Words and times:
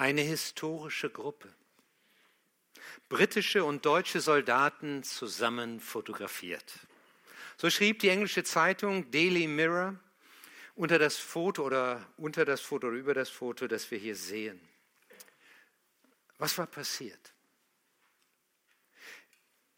Eine 0.00 0.22
historische 0.22 1.10
Gruppe. 1.10 1.52
Britische 3.10 3.66
und 3.66 3.84
deutsche 3.84 4.22
Soldaten 4.22 5.02
zusammen 5.02 5.78
fotografiert. 5.78 6.72
So 7.58 7.68
schrieb 7.68 7.98
die 7.98 8.08
englische 8.08 8.42
Zeitung 8.42 9.10
Daily 9.10 9.46
Mirror 9.46 10.00
unter 10.74 10.98
das 10.98 11.18
Foto 11.18 11.64
oder 11.64 12.08
unter 12.16 12.46
das 12.46 12.62
Foto 12.62 12.86
oder 12.86 12.96
über 12.96 13.12
das 13.12 13.28
Foto, 13.28 13.68
das 13.68 13.90
wir 13.90 13.98
hier 13.98 14.16
sehen. 14.16 14.58
Was 16.38 16.56
war 16.56 16.66
passiert? 16.66 17.34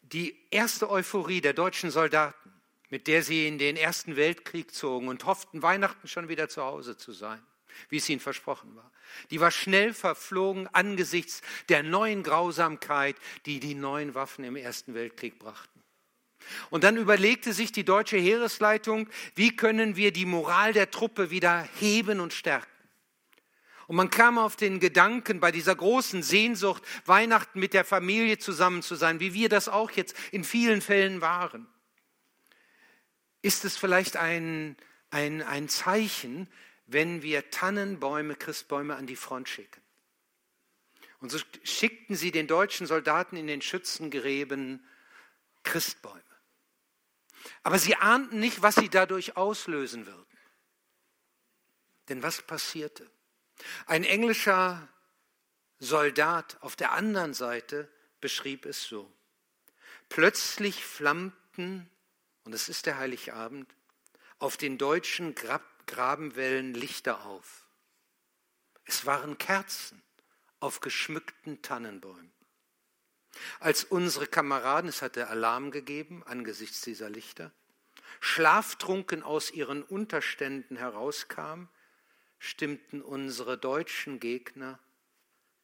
Die 0.03 0.47
erste 0.51 0.89
Euphorie 0.89 1.41
der 1.41 1.51
deutschen 1.51 1.91
Soldaten, 1.91 2.53
mit 2.87 3.07
der 3.07 3.23
sie 3.23 3.45
in 3.45 3.57
den 3.57 3.75
Ersten 3.75 4.15
Weltkrieg 4.15 4.73
zogen 4.73 5.09
und 5.09 5.25
hofften, 5.25 5.61
Weihnachten 5.61 6.07
schon 6.07 6.29
wieder 6.29 6.47
zu 6.47 6.63
Hause 6.63 6.95
zu 6.95 7.11
sein, 7.11 7.45
wie 7.89 7.97
es 7.97 8.09
ihnen 8.09 8.19
versprochen 8.19 8.75
war, 8.75 8.91
die 9.31 9.39
war 9.39 9.51
schnell 9.51 9.93
verflogen 9.93 10.67
angesichts 10.73 11.41
der 11.69 11.83
neuen 11.83 12.23
Grausamkeit, 12.23 13.15
die 13.45 13.59
die 13.59 13.75
neuen 13.75 14.15
Waffen 14.15 14.43
im 14.43 14.55
Ersten 14.55 14.93
Weltkrieg 14.93 15.39
brachten. 15.39 15.81
Und 16.69 16.83
dann 16.83 16.97
überlegte 16.97 17.53
sich 17.53 17.71
die 17.71 17.85
deutsche 17.85 18.17
Heeresleitung, 18.17 19.07
wie 19.35 19.55
können 19.55 19.95
wir 19.95 20.11
die 20.11 20.25
Moral 20.25 20.73
der 20.73 20.91
Truppe 20.91 21.29
wieder 21.29 21.67
heben 21.79 22.19
und 22.19 22.33
stärken. 22.33 22.67
Und 23.87 23.97
man 23.97 24.09
kam 24.09 24.37
auf 24.37 24.55
den 24.55 24.79
Gedanken, 24.79 25.39
bei 25.39 25.51
dieser 25.51 25.75
großen 25.75 26.23
Sehnsucht, 26.23 26.83
Weihnachten 27.05 27.59
mit 27.59 27.73
der 27.73 27.83
Familie 27.83 28.37
zusammen 28.37 28.81
zu 28.81 28.95
sein, 28.95 29.19
wie 29.19 29.33
wir 29.33 29.49
das 29.49 29.67
auch 29.67 29.91
jetzt 29.91 30.15
in 30.31 30.43
vielen 30.43 30.81
Fällen 30.81 31.21
waren. 31.21 31.67
Ist 33.41 33.65
es 33.65 33.75
vielleicht 33.77 34.15
ein, 34.15 34.77
ein, 35.09 35.41
ein 35.41 35.67
Zeichen, 35.67 36.47
wenn 36.85 37.21
wir 37.21 37.49
Tannenbäume, 37.49 38.35
Christbäume 38.35 38.95
an 38.95 39.07
die 39.07 39.15
Front 39.15 39.49
schicken? 39.49 39.81
Und 41.19 41.29
so 41.29 41.39
schickten 41.63 42.15
sie 42.15 42.31
den 42.31 42.47
deutschen 42.47 42.85
Soldaten 42.85 43.37
in 43.37 43.47
den 43.47 43.61
Schützengräben 43.61 44.85
Christbäume. 45.63 46.21
Aber 47.63 47.79
sie 47.79 47.95
ahnten 47.95 48.39
nicht, 48.39 48.61
was 48.61 48.75
sie 48.75 48.89
dadurch 48.89 49.37
auslösen 49.37 50.05
würden. 50.05 50.37
Denn 52.09 52.21
was 52.23 52.41
passierte? 52.41 53.09
Ein 53.85 54.03
englischer 54.03 54.89
Soldat 55.79 56.57
auf 56.61 56.75
der 56.75 56.91
anderen 56.91 57.33
Seite 57.33 57.89
beschrieb 58.19 58.65
es 58.65 58.83
so. 58.83 59.11
Plötzlich 60.09 60.83
flammten, 60.83 61.89
und 62.43 62.53
es 62.53 62.69
ist 62.69 62.85
der 62.85 62.97
Heiligabend, 62.97 63.73
auf 64.39 64.57
den 64.57 64.77
deutschen 64.77 65.35
Grabenwellen 65.85 66.73
Lichter 66.73 67.25
auf. 67.25 67.65
Es 68.85 69.05
waren 69.05 69.37
Kerzen 69.37 70.01
auf 70.59 70.79
geschmückten 70.79 71.61
Tannenbäumen. 71.61 72.31
Als 73.59 73.83
unsere 73.83 74.27
Kameraden, 74.27 74.89
es 74.89 75.01
hatte 75.01 75.27
Alarm 75.27 75.71
gegeben 75.71 76.23
angesichts 76.23 76.81
dieser 76.81 77.09
Lichter, 77.09 77.51
schlaftrunken 78.19 79.23
aus 79.23 79.51
ihren 79.51 79.83
Unterständen 79.83 80.77
herauskamen, 80.77 81.69
stimmten 82.39 83.01
unsere 83.01 83.57
deutschen 83.57 84.19
Gegner 84.19 84.79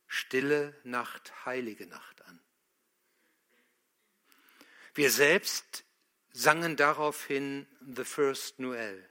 Stille 0.07 0.75
Nacht, 0.83 1.45
heilige 1.45 1.85
Nacht 1.85 2.25
an. 2.25 2.39
Wir 4.95 5.11
selbst 5.11 5.85
sangen 6.31 6.75
daraufhin 6.75 7.67
The 7.95 8.03
First 8.03 8.59
Noel. 8.59 9.07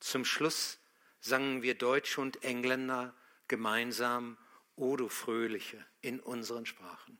Zum 0.00 0.24
Schluss 0.24 0.78
sangen 1.20 1.62
wir 1.62 1.74
Deutsche 1.74 2.20
und 2.20 2.42
Engländer 2.44 3.14
gemeinsam 3.48 4.36
O 4.76 4.96
du 4.96 5.08
Fröhliche 5.08 5.84
in 6.00 6.20
unseren 6.20 6.66
Sprachen. 6.66 7.18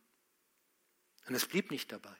Und 1.26 1.34
es 1.34 1.46
blieb 1.46 1.70
nicht 1.70 1.90
dabei. 1.90 2.16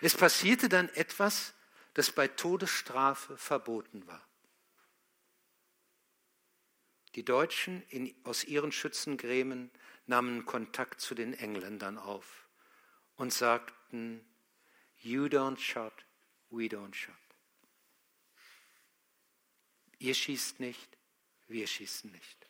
Es 0.00 0.16
passierte 0.16 0.68
dann 0.68 0.88
etwas, 0.90 1.54
das 1.94 2.10
bei 2.10 2.28
Todesstrafe 2.28 3.36
verboten 3.36 4.06
war. 4.06 4.26
Die 7.14 7.24
Deutschen 7.24 7.82
in, 7.90 8.14
aus 8.24 8.44
ihren 8.44 8.72
Schützengrämen 8.72 9.70
nahmen 10.06 10.44
Kontakt 10.46 11.00
zu 11.00 11.14
den 11.14 11.32
Engländern 11.32 11.96
auf 11.96 12.48
und 13.16 13.32
sagten, 13.32 14.24
You 14.98 15.26
don't 15.26 15.58
shot, 15.58 16.04
we 16.50 16.64
don't 16.64 16.94
shot. 16.94 17.14
Ihr 19.98 20.14
schießt 20.14 20.60
nicht, 20.60 20.98
wir 21.46 21.66
schießen 21.66 22.10
nicht. 22.10 22.48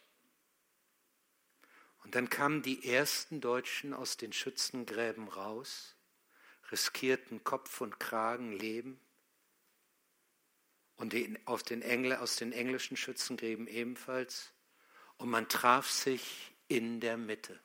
Und 2.03 2.15
dann 2.15 2.29
kamen 2.29 2.63
die 2.63 2.89
ersten 2.89 3.41
Deutschen 3.41 3.95
aus 3.95 4.17
den 4.17 4.33
Schützengräben 4.33 5.29
raus, 5.29 5.97
riskierten 6.71 7.45
Kopf 7.45 7.81
und 7.81 7.99
Kragen 7.99 8.53
Leben 8.53 9.01
und 10.97 11.15
auf 11.47 11.63
den 11.63 11.83
Engl 11.83 12.15
aus 12.15 12.37
den 12.37 12.53
englischen 12.53 12.97
Schützengräben 12.97 13.67
ebenfalls. 13.67 14.53
Und 15.17 15.31
man 15.31 15.49
traf 15.49 15.91
sich 15.91 16.53
in 16.69 17.01
der 17.01 17.17
Mitte, 17.17 17.59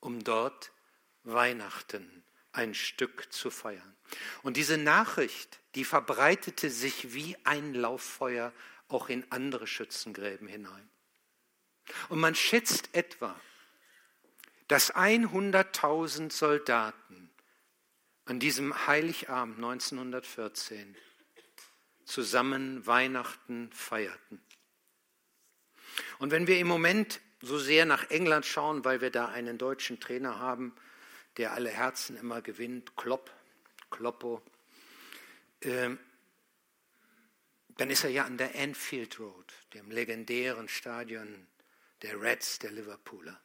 um 0.00 0.24
dort 0.24 0.72
Weihnachten 1.24 2.24
ein 2.52 2.74
Stück 2.74 3.32
zu 3.32 3.50
feiern. 3.50 3.96
Und 4.42 4.56
diese 4.56 4.76
Nachricht, 4.76 5.58
die 5.74 5.84
verbreitete 5.84 6.70
sich 6.70 7.14
wie 7.14 7.36
ein 7.44 7.74
Lauffeuer 7.74 8.52
auch 8.88 9.08
in 9.08 9.24
andere 9.30 9.66
Schützengräben 9.66 10.46
hinein. 10.46 10.88
Und 12.08 12.20
man 12.20 12.34
schätzt 12.34 12.90
etwa, 12.92 13.38
dass 14.68 14.94
100.000 14.94 16.30
Soldaten 16.30 17.30
an 18.24 18.38
diesem 18.38 18.86
Heiligabend 18.86 19.56
1914 19.56 20.96
zusammen 22.04 22.86
Weihnachten 22.86 23.70
feierten. 23.72 24.40
Und 26.18 26.30
wenn 26.30 26.46
wir 26.46 26.58
im 26.58 26.68
Moment 26.68 27.20
so 27.40 27.58
sehr 27.58 27.84
nach 27.84 28.10
England 28.10 28.46
schauen, 28.46 28.84
weil 28.84 29.00
wir 29.00 29.10
da 29.10 29.26
einen 29.26 29.58
deutschen 29.58 29.98
Trainer 29.98 30.38
haben, 30.38 30.74
der 31.36 31.52
alle 31.52 31.70
Herzen 31.70 32.16
immer 32.16 32.42
gewinnt, 32.42 32.96
Klopp, 32.96 33.32
Kloppo, 33.90 34.42
äh, 35.60 35.90
dann 37.76 37.90
ist 37.90 38.04
er 38.04 38.10
ja 38.10 38.24
an 38.24 38.36
der 38.36 38.54
Anfield 38.54 39.18
Road, 39.18 39.52
dem 39.74 39.90
legendären 39.90 40.68
Stadion 40.68 41.46
der 42.02 42.20
Reds, 42.20 42.58
der 42.58 42.72
Liverpooler. 42.72 43.40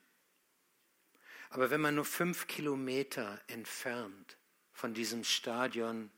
Aber 1.50 1.70
wenn 1.70 1.82
man 1.82 1.96
nur 1.96 2.06
fünf 2.06 2.48
Kilometer 2.48 3.42
entfernt 3.48 4.38
von 4.74 4.94
diesem 4.94 5.24
Stadion 5.24 6.12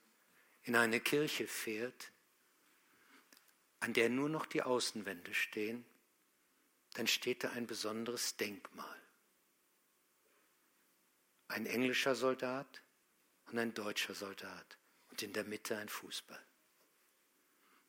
in 0.63 0.75
eine 0.75 0.99
Kirche 0.99 1.47
fährt, 1.47 2.11
an 3.79 3.93
der 3.93 4.09
nur 4.09 4.27
noch 4.27 4.45
die 4.45 4.63
Außenwände 4.63 5.33
stehen, 5.33 5.85
dann 6.93 7.07
steht 7.07 7.43
da 7.43 7.51
ein 7.51 7.67
besonderes 7.67 8.35
Denkmal. 8.37 8.99
Ein 11.49 11.65
englischer 11.65 12.15
Soldat 12.15 12.81
und 13.47 13.59
ein 13.59 13.73
deutscher 13.73 14.15
Soldat 14.15 14.77
und 15.09 15.21
in 15.21 15.33
der 15.33 15.43
Mitte 15.43 15.77
ein 15.77 15.89
Fußball. 15.89 16.41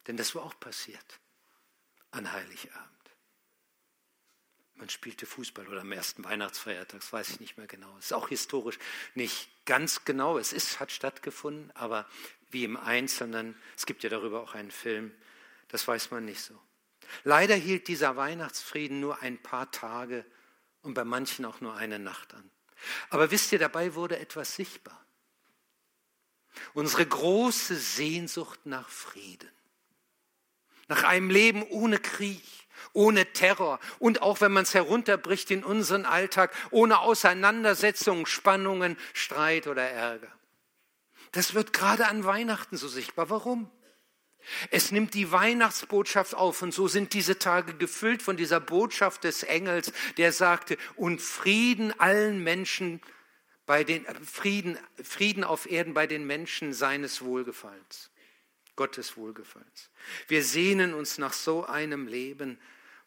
Denn 0.07 0.17
das 0.17 0.35
war 0.35 0.43
auch 0.43 0.59
passiert 0.59 1.21
an 2.11 2.33
Heiligabend. 2.33 2.91
Man 4.75 4.89
spielte 4.89 5.27
Fußball 5.27 5.69
oder 5.69 5.83
am 5.83 5.93
ersten 5.93 6.25
Weihnachtsfeiertag, 6.25 7.01
das 7.01 7.13
weiß 7.13 7.29
ich 7.29 7.41
nicht 7.41 7.59
mehr 7.59 7.67
genau. 7.67 7.95
Es 7.99 8.07
ist 8.07 8.13
auch 8.15 8.29
historisch 8.29 8.79
nicht 9.15 9.51
ganz 9.67 10.07
genau. 10.07 10.39
Es 10.39 10.55
ist, 10.55 10.81
hat 10.81 10.91
stattgefunden, 10.91 11.71
aber 11.73 12.09
wie 12.51 12.65
im 12.65 12.79
Einzelnen, 12.79 13.61
es 13.77 13.85
gibt 13.85 14.03
ja 14.03 14.09
darüber 14.09 14.43
auch 14.43 14.55
einen 14.55 14.71
Film, 14.71 15.15
das 15.69 15.87
weiß 15.87 16.11
man 16.11 16.25
nicht 16.25 16.41
so. 16.41 16.59
Leider 17.25 17.55
hielt 17.55 17.89
dieser 17.89 18.17
Weihnachtsfrieden 18.17 19.01
nur 19.01 19.21
ein 19.21 19.37
paar 19.43 19.71
Tage 19.71 20.25
und 20.81 20.95
bei 20.95 21.05
manchen 21.05 21.45
auch 21.45 21.61
nur 21.61 21.77
eine 21.77 21.99
Nacht 21.99 22.33
an. 22.33 22.51
Aber 23.11 23.31
wisst 23.31 23.53
ihr, 23.53 23.59
dabei 23.59 23.95
wurde 23.95 24.19
etwas 24.19 24.55
sichtbar. 24.55 25.05
Unsere 26.75 27.07
große 27.07 27.77
Sehnsucht 27.77 28.61
nach 28.65 28.89
Frieden, 28.89 29.51
nach 30.89 31.05
einem 31.05 31.31
Leben 31.31 31.63
ohne 31.63 31.99
Krieg, 31.99 32.43
ohne 32.93 33.33
Terror 33.33 33.79
und 33.99 34.23
auch 34.23 34.41
wenn 34.41 34.53
man 34.53 34.65
es 34.65 34.75
herunterbricht 34.75 35.51
in 35.51 35.65
unseren 35.65 36.07
Alltag, 36.07 36.53
ohne 36.71 37.01
Auseinandersetzungen, 37.01 38.27
Spannungen, 38.27 38.97
Streit 39.13 39.67
oder 39.67 39.89
Ärger. 39.89 40.33
Das 41.33 41.55
wird 41.55 41.73
gerade 41.73 42.09
an 42.09 42.25
Weihnachten 42.25 42.77
so 42.77 42.89
sichtbar. 42.89 43.31
Warum? 43.31 43.71
Es 44.71 44.93
nimmt 44.93 45.15
die 45.15 45.33
Weihnachtsbotschaft 45.33 46.35
auf 46.35 46.63
und 46.63 46.73
so 46.73 46.89
sind 46.89 47.13
diese 47.13 47.39
Tage 47.39 47.75
gefüllt 47.75 48.23
von 48.23 48.37
dieser 48.37 48.61
Botschaft 48.61 49.25
des 49.25 49.43
Engels, 49.43 49.93
der 50.17 50.33
sagte, 50.33 50.77
und 50.97 51.21
Frieden 51.21 51.99
allen 51.99 52.43
Menschen 52.43 53.01
bei 53.67 53.85
den 53.85 54.05
Frieden, 54.25 54.79
Frieden 55.03 55.45
auf 55.45 55.71
Erden 55.71 55.95
bei 55.95 56.07
den 56.07 56.27
Menschen 56.27 56.73
seines 56.73 57.23
Wohlgefallens, 57.23 58.11
Gottes 58.75 59.17
Wohlgefallens. 59.17 59.91
Wir 60.27 60.43
sehnen 60.43 60.95
uns 60.95 61.19
nach 61.19 61.33
so 61.33 61.65
einem 61.65 62.09
Leben, 62.09 62.59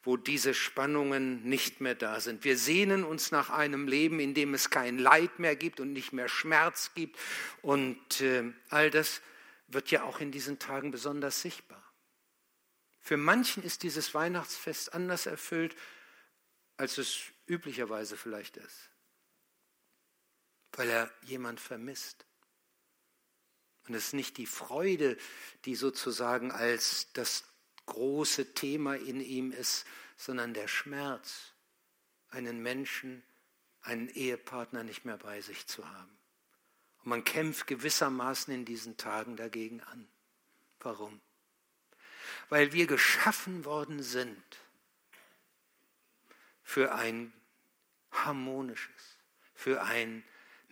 wo 0.04 0.18
diese 0.18 0.54
Spannungen 0.54 1.44
nicht 1.44 1.80
mehr 1.80 1.96
da 1.96 2.20
sind. 2.20 2.44
Wir 2.44 2.58
sehnen 2.58 3.04
uns 3.06 3.32
nach 3.32 3.50
einem 3.50 3.88
Leben, 3.88 4.20
in 4.20 4.34
dem 4.34 4.54
es 4.54 4.70
kein 4.70 5.00
Leid 5.00 5.40
mehr 5.40 5.56
gibt 5.56 5.80
und 5.80 5.94
nicht 5.94 6.12
mehr 6.12 6.28
Schmerz 6.28 6.92
gibt. 6.94 7.18
Und 7.62 8.22
äh, 8.22 8.44
all 8.70 8.90
das 8.90 9.22
wird 9.74 9.92
ja 9.92 10.04
auch 10.04 10.20
in 10.20 10.32
diesen 10.32 10.60
Tagen 10.60 10.92
besonders 10.92 11.42
sichtbar. 11.42 11.84
Für 13.00 13.18
manchen 13.18 13.64
ist 13.64 13.84
dieses 13.84 14.14
Weihnachtsfest 14.14 14.94
anders 14.94 15.26
erfüllt, 15.26 15.76
als 16.78 16.98
es 16.98 17.20
üblicherweise 17.46 18.18
vielleicht 18.18 18.58
ist, 18.58 18.90
weil 20.72 20.90
er 20.90 21.12
jemand 21.22 21.60
vermisst. 21.60 22.26
Und 23.88 23.96
es 23.96 24.08
ist 24.08 24.14
nicht 24.14 24.38
die 24.38 24.46
Freude, 24.46 25.18
die 25.66 25.76
sozusagen 25.76 26.52
als 26.52 27.12
das 27.14 27.44
große 27.86 28.54
Thema 28.54 28.96
in 28.96 29.20
ihm 29.20 29.52
ist, 29.52 29.86
sondern 30.16 30.54
der 30.54 30.70
Schmerz, 30.70 31.52
einen 32.30 32.62
Menschen, 32.62 33.24
einen 33.82 34.08
Ehepartner 34.08 34.84
nicht 34.84 35.04
mehr 35.04 35.18
bei 35.18 35.42
sich 35.42 35.68
zu 35.68 35.88
haben. 35.88 36.18
Und 37.04 37.10
man 37.10 37.24
kämpft 37.24 37.68
gewissermaßen 37.68 38.54
in 38.54 38.66
diesen 38.66 38.98
Tagen 38.98 39.36
dagegen 39.36 39.82
an. 39.82 40.08
Warum? 40.80 41.22
Weil 42.50 42.72
wir 42.74 42.88
geschaffen 42.88 43.66
worden 43.66 44.04
sind 44.04 44.44
für 46.64 46.96
ein 46.96 47.34
harmonisches, 48.12 49.18
für 49.54 49.84
ein 49.84 50.24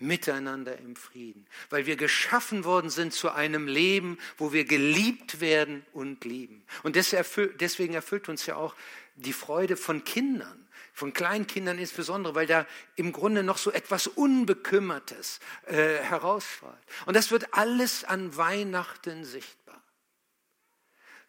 Miteinander 0.01 0.77
im 0.77 0.95
Frieden, 0.95 1.45
weil 1.69 1.85
wir 1.85 1.95
geschaffen 1.95 2.63
worden 2.63 2.89
sind 2.89 3.13
zu 3.13 3.29
einem 3.31 3.67
Leben, 3.67 4.17
wo 4.37 4.51
wir 4.51 4.65
geliebt 4.65 5.39
werden 5.39 5.85
und 5.93 6.25
lieben. 6.25 6.63
Und 6.83 6.95
deswegen 6.95 7.93
erfüllt 7.93 8.29
uns 8.29 8.45
ja 8.45 8.55
auch 8.55 8.75
die 9.15 9.33
Freude 9.33 9.77
von 9.77 10.03
Kindern, 10.03 10.67
von 10.93 11.13
Kleinkindern 11.13 11.77
insbesondere, 11.77 12.35
weil 12.35 12.47
da 12.47 12.65
im 12.95 13.11
Grunde 13.11 13.43
noch 13.43 13.57
so 13.57 13.71
etwas 13.71 14.07
Unbekümmertes 14.07 15.39
äh, 15.67 15.97
herausfällt. 15.99 16.73
Und 17.05 17.15
das 17.15 17.31
wird 17.31 17.53
alles 17.53 18.03
an 18.03 18.35
Weihnachten 18.35 19.23
sichtbar. 19.23 19.81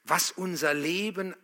Was 0.05 0.33
unser 0.33 0.75
Leben, 0.75 1.37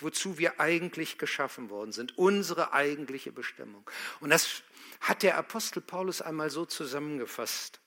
wozu 0.00 0.38
wir 0.38 0.58
eigentlich 0.58 1.18
geschaffen 1.18 1.68
worden 1.68 1.92
sind, 1.92 2.16
unsere 2.16 2.72
eigentliche 2.72 3.30
Bestimmung. 3.30 3.88
Und 4.20 4.30
das 4.30 4.62
hat 5.00 5.22
der 5.22 5.36
Apostel 5.36 5.80
Paulus 5.80 6.22
einmal 6.22 6.50
so 6.50 6.64
zusammengefasst. 6.64 7.80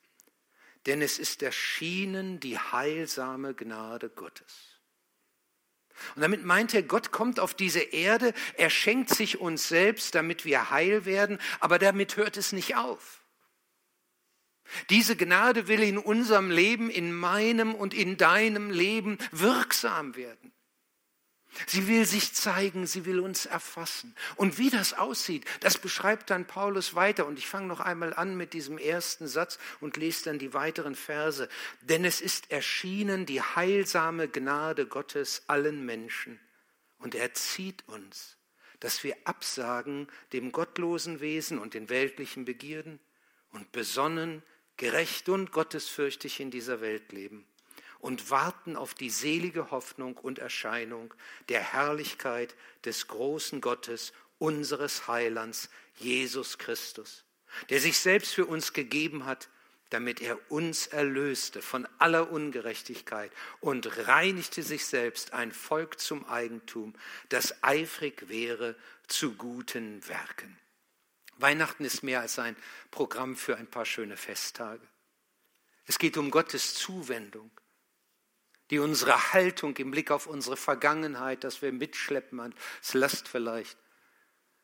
Denn 0.86 1.02
es 1.02 1.20
ist 1.20 1.42
erschienen 1.44 2.40
die 2.40 2.60
heilsame 2.60 3.54
Gnade 3.54 4.10
Gottes 4.10 4.74
und 6.16 6.22
damit 6.22 6.44
meint 6.44 6.74
er, 6.74 6.84
Gott 6.84 7.12
kommt 7.12 7.40
auf 7.40 7.54
diese 7.54 7.80
Erde, 7.80 8.34
er 8.58 8.70
schenkt 8.70 9.10
sich 9.10 9.40
uns 9.40 9.68
selbst, 9.68 10.16
damit 10.16 10.46
wir 10.46 10.70
heil 10.70 11.06
werden, 11.06 11.40
aber 11.60 11.80
damit 11.80 12.18
hört 12.18 12.38
es 12.38 12.52
nicht 12.52 12.76
auf. 12.76 13.22
Diese 14.90 15.16
Gnade 15.16 15.68
will 15.68 15.84
in 15.84 15.98
unserem 15.98 16.50
Leben, 16.50 16.90
in 16.90 17.14
meinem 17.14 17.76
und 17.76 17.94
in 17.94 18.18
deinem 18.18 18.70
Leben 18.70 19.18
wirksam 19.32 20.16
werden. 20.16 20.53
Sie 21.68 21.88
will 21.88 22.06
sich 22.06 22.34
zeigen, 22.34 22.88
sie 22.88 23.06
will 23.06 23.20
uns 23.20 23.46
erfassen. 23.46 24.16
Und 24.36 24.58
wie 24.58 24.70
das 24.70 24.94
aussieht, 24.94 25.46
das 25.60 25.78
beschreibt 25.78 26.30
dann 26.30 26.46
Paulus 26.46 26.96
weiter. 26.96 27.26
Und 27.26 27.38
ich 27.38 27.48
fange 27.48 27.68
noch 27.68 27.80
einmal 27.80 28.14
an 28.14 28.36
mit 28.36 28.54
diesem 28.54 28.78
ersten 28.78 29.28
Satz 29.28 29.60
und 29.80 29.98
lese 29.98 30.26
dann 30.26 30.40
die 30.40 30.54
weiteren 30.54 30.96
Verse. 30.96 31.48
Denn 31.82 32.06
es 32.06 32.22
ist 32.22 32.52
erschienen 32.52 33.26
die 33.26 33.42
heilsame 33.42 34.28
Gnade 34.28 34.86
Gottes 34.86 35.44
allen 35.48 35.86
Menschen. 35.86 36.40
Und 36.98 37.16
er 37.16 37.34
zieht 37.34 37.88
uns, 37.88 38.38
dass 38.80 39.04
wir 39.04 39.16
absagen 39.26 40.08
dem 40.34 40.52
gottlosen 40.52 41.20
Wesen 41.20 41.60
und 41.60 41.74
den 41.74 41.90
weltlichen 41.90 42.46
Begierden 42.46 43.00
und 43.52 43.72
besonnen, 43.72 44.44
gerecht 44.78 45.30
und 45.30 45.52
gottesfürchtig 45.52 46.40
in 46.40 46.50
dieser 46.50 46.82
Welt 46.82 47.12
leben 47.12 47.46
und 48.04 48.30
warten 48.30 48.76
auf 48.76 48.94
die 48.94 49.10
selige 49.10 49.72
Hoffnung 49.72 50.18
und 50.18 50.38
Erscheinung 50.38 51.14
der 51.48 51.62
Herrlichkeit 51.62 52.54
des 52.84 53.08
großen 53.08 53.62
Gottes, 53.62 54.12
unseres 54.40 55.08
Heilands, 55.08 55.70
Jesus 55.96 56.58
Christus, 56.58 57.24
der 57.70 57.80
sich 57.80 57.98
selbst 57.98 58.34
für 58.34 58.46
uns 58.46 58.74
gegeben 58.74 59.26
hat, 59.26 59.48
damit 59.90 60.22
er 60.22 60.38
uns 60.52 60.88
erlöste 60.88 61.62
von 61.62 61.88
aller 61.98 62.30
Ungerechtigkeit 62.30 63.32
und 63.62 64.06
reinigte 64.06 64.64
sich 64.64 64.86
selbst 64.86 65.32
ein 65.32 65.54
Volk 65.54 65.98
zum 65.98 66.28
Eigentum, 66.28 66.94
das 67.30 67.64
eifrig 67.64 68.28
wäre 68.28 68.76
zu 69.08 69.36
guten 69.36 70.06
Werken. 70.10 70.60
Weihnachten 71.38 71.86
ist 71.86 72.04
mehr 72.04 72.20
als 72.20 72.38
ein 72.38 72.58
Programm 72.92 73.38
für 73.38 73.56
ein 73.56 73.68
paar 73.68 73.86
schöne 73.86 74.18
Festtage. 74.18 74.86
Es 75.86 76.00
geht 76.00 76.18
um 76.18 76.32
Gottes 76.32 76.74
Zuwendung 76.74 77.50
die 78.74 78.80
unsere 78.80 79.34
Haltung 79.34 79.78
im 79.78 79.92
Blick 79.92 80.10
auf 80.10 80.26
unsere 80.26 80.58
Vergangenheit, 80.58 81.44
dass 81.44 81.62
wir 81.62 81.72
mitschleppen 81.72 82.40
als 82.40 82.96
Last 82.96 83.28
vielleicht, 83.28 83.78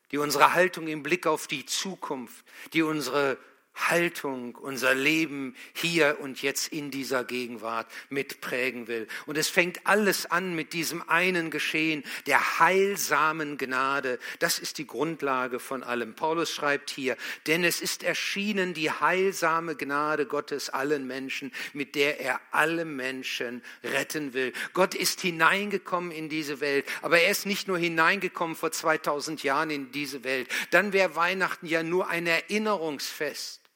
die 0.10 0.18
unsere 0.18 0.56
Haltung 0.56 0.88
im 0.88 1.04
Blick 1.04 1.28
auf 1.28 1.46
die 1.46 1.68
Zukunft, 1.68 2.44
die 2.74 2.82
unsere 2.82 3.38
Haltung, 3.76 4.56
unser 4.56 4.94
Leben 4.94 5.56
hier 5.74 6.18
und 6.22 6.42
jetzt 6.42 6.72
in 6.72 6.92
dieser 6.92 7.24
Gegenwart 7.24 7.88
mitprägen 8.10 8.88
will. 8.88 9.08
Und 9.26 9.38
es 9.38 9.48
fängt 9.48 9.86
alles 9.86 10.26
an 10.26 10.54
mit 10.56 10.74
diesem 10.74 11.08
einen 11.08 11.50
Geschehen, 11.50 12.04
der 12.28 12.60
heilsamen 12.60 13.58
Gnade. 13.58 14.20
Das 14.40 14.60
ist 14.60 14.78
die 14.78 14.86
Grundlage 14.86 15.60
von 15.60 15.84
allem. 15.84 16.14
Paulus 16.14 16.52
schreibt 16.52 16.90
hier, 16.90 17.18
denn 17.48 17.64
es 17.64 17.82
ist 17.82 18.04
erschienen 18.04 18.74
die 18.74 18.92
heilsame 18.92 19.76
Gnade 19.76 20.26
Gottes 20.26 20.70
allen 20.70 21.08
Menschen, 21.08 21.52
mit 21.74 21.96
der 21.96 22.20
er 22.20 22.40
alle 22.52 22.86
Menschen 22.86 23.64
retten 23.84 24.34
will. 24.34 24.54
Gott 24.74 24.94
ist 24.94 25.22
hineingekommen 25.22 26.12
in 26.12 26.30
diese 26.30 26.60
Welt, 26.60 26.86
aber 27.02 27.22
er 27.22 27.32
ist 27.32 27.46
nicht 27.46 27.68
nur 27.68 27.78
hineingekommen 27.78 28.56
vor 28.56 28.72
2000 28.72 29.42
Jahren 29.44 29.70
in 29.70 29.92
diese 29.92 30.24
Welt. 30.24 30.48
Dann 30.72 30.94
wäre 30.94 31.16
Weihnachten 31.16 31.66
ja 31.66 31.82
nur 31.82 32.08
ein 32.08 32.28
Erinnerungsfest. 32.28 33.69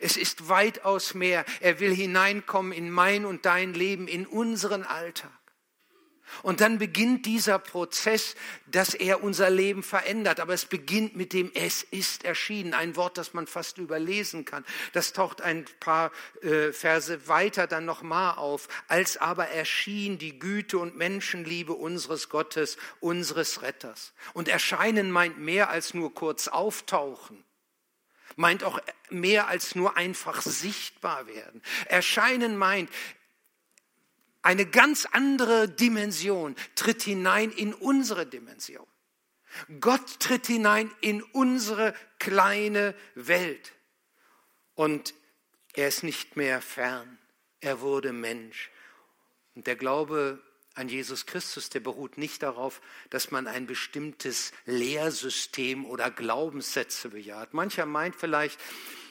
Es 0.00 0.16
ist 0.16 0.48
weitaus 0.48 1.14
mehr. 1.14 1.44
Er 1.60 1.80
will 1.80 1.94
hineinkommen 1.94 2.72
in 2.72 2.90
mein 2.90 3.24
und 3.24 3.44
dein 3.46 3.74
Leben, 3.74 4.08
in 4.08 4.26
unseren 4.26 4.84
Alltag. 4.84 5.30
Und 6.42 6.60
dann 6.60 6.78
beginnt 6.78 7.26
dieser 7.26 7.58
Prozess, 7.58 8.34
dass 8.66 8.94
er 8.94 9.22
unser 9.22 9.50
Leben 9.50 9.82
verändert. 9.82 10.40
Aber 10.40 10.54
es 10.54 10.64
beginnt 10.64 11.14
mit 11.14 11.32
dem 11.32 11.50
Es 11.54 11.82
ist 11.82 12.24
erschienen. 12.24 12.74
Ein 12.74 12.96
Wort, 12.96 13.18
das 13.18 13.34
man 13.34 13.46
fast 13.46 13.78
überlesen 13.78 14.44
kann. 14.44 14.64
Das 14.92 15.12
taucht 15.12 15.42
ein 15.42 15.66
paar 15.80 16.10
äh, 16.40 16.72
Verse 16.72 17.28
weiter 17.28 17.66
dann 17.66 17.84
nochmal 17.84 18.36
auf. 18.36 18.68
Als 18.88 19.16
aber 19.18 19.48
erschien 19.48 20.18
die 20.18 20.38
Güte 20.38 20.78
und 20.78 20.96
Menschenliebe 20.96 21.74
unseres 21.74 22.28
Gottes, 22.28 22.76
unseres 23.00 23.62
Retters. 23.62 24.14
Und 24.32 24.48
erscheinen 24.48 25.10
meint 25.10 25.38
mehr 25.38 25.68
als 25.68 25.94
nur 25.94 26.14
kurz 26.14 26.48
auftauchen 26.48 27.44
meint 28.36 28.64
auch 28.64 28.80
mehr 29.10 29.48
als 29.48 29.74
nur 29.74 29.96
einfach 29.96 30.42
sichtbar 30.42 31.26
werden. 31.26 31.62
Erscheinen 31.86 32.56
meint, 32.56 32.90
eine 34.42 34.66
ganz 34.66 35.06
andere 35.06 35.68
Dimension 35.68 36.56
tritt 36.74 37.02
hinein 37.02 37.50
in 37.52 37.72
unsere 37.74 38.26
Dimension. 38.26 38.86
Gott 39.80 40.18
tritt 40.18 40.46
hinein 40.46 40.90
in 41.00 41.22
unsere 41.22 41.94
kleine 42.18 42.94
Welt. 43.14 43.72
Und 44.74 45.14
er 45.74 45.88
ist 45.88 46.02
nicht 46.02 46.36
mehr 46.36 46.60
fern. 46.60 47.18
Er 47.60 47.80
wurde 47.80 48.12
Mensch. 48.12 48.70
Und 49.54 49.66
der 49.66 49.76
Glaube 49.76 50.42
an 50.74 50.88
Jesus 50.88 51.26
Christus, 51.26 51.68
der 51.68 51.80
beruht 51.80 52.18
nicht 52.18 52.42
darauf, 52.42 52.80
dass 53.10 53.30
man 53.30 53.46
ein 53.46 53.66
bestimmtes 53.66 54.52
Lehrsystem 54.64 55.84
oder 55.84 56.10
Glaubenssätze 56.10 57.10
bejaht. 57.10 57.54
Mancher 57.54 57.86
meint 57.86 58.16
vielleicht, 58.16 58.58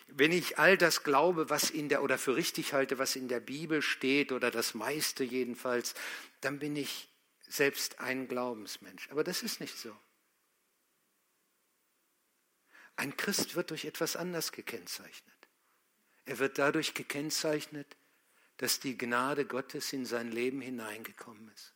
wenn 0.07 0.31
ich 0.31 0.59
all 0.59 0.77
das 0.77 1.03
glaube, 1.03 1.49
was 1.49 1.69
in 1.69 1.87
der 1.89 2.03
oder 2.03 2.17
für 2.17 2.35
richtig 2.35 2.73
halte, 2.73 2.97
was 2.99 3.15
in 3.15 3.27
der 3.27 3.39
Bibel 3.39 3.81
steht 3.81 4.31
oder 4.31 4.51
das 4.51 4.73
meiste 4.73 5.23
jedenfalls, 5.23 5.93
dann 6.41 6.59
bin 6.59 6.75
ich 6.75 7.09
selbst 7.47 7.99
ein 7.99 8.27
Glaubensmensch. 8.27 9.09
Aber 9.09 9.23
das 9.23 9.43
ist 9.43 9.59
nicht 9.59 9.77
so. 9.77 9.95
Ein 12.95 13.15
Christ 13.15 13.55
wird 13.55 13.69
durch 13.69 13.85
etwas 13.85 14.15
anders 14.15 14.51
gekennzeichnet. 14.51 15.33
Er 16.25 16.39
wird 16.39 16.57
dadurch 16.57 16.93
gekennzeichnet, 16.93 17.97
dass 18.61 18.79
die 18.79 18.95
Gnade 18.95 19.45
Gottes 19.45 19.91
in 19.91 20.05
sein 20.05 20.31
Leben 20.31 20.61
hineingekommen 20.61 21.51
ist. 21.55 21.73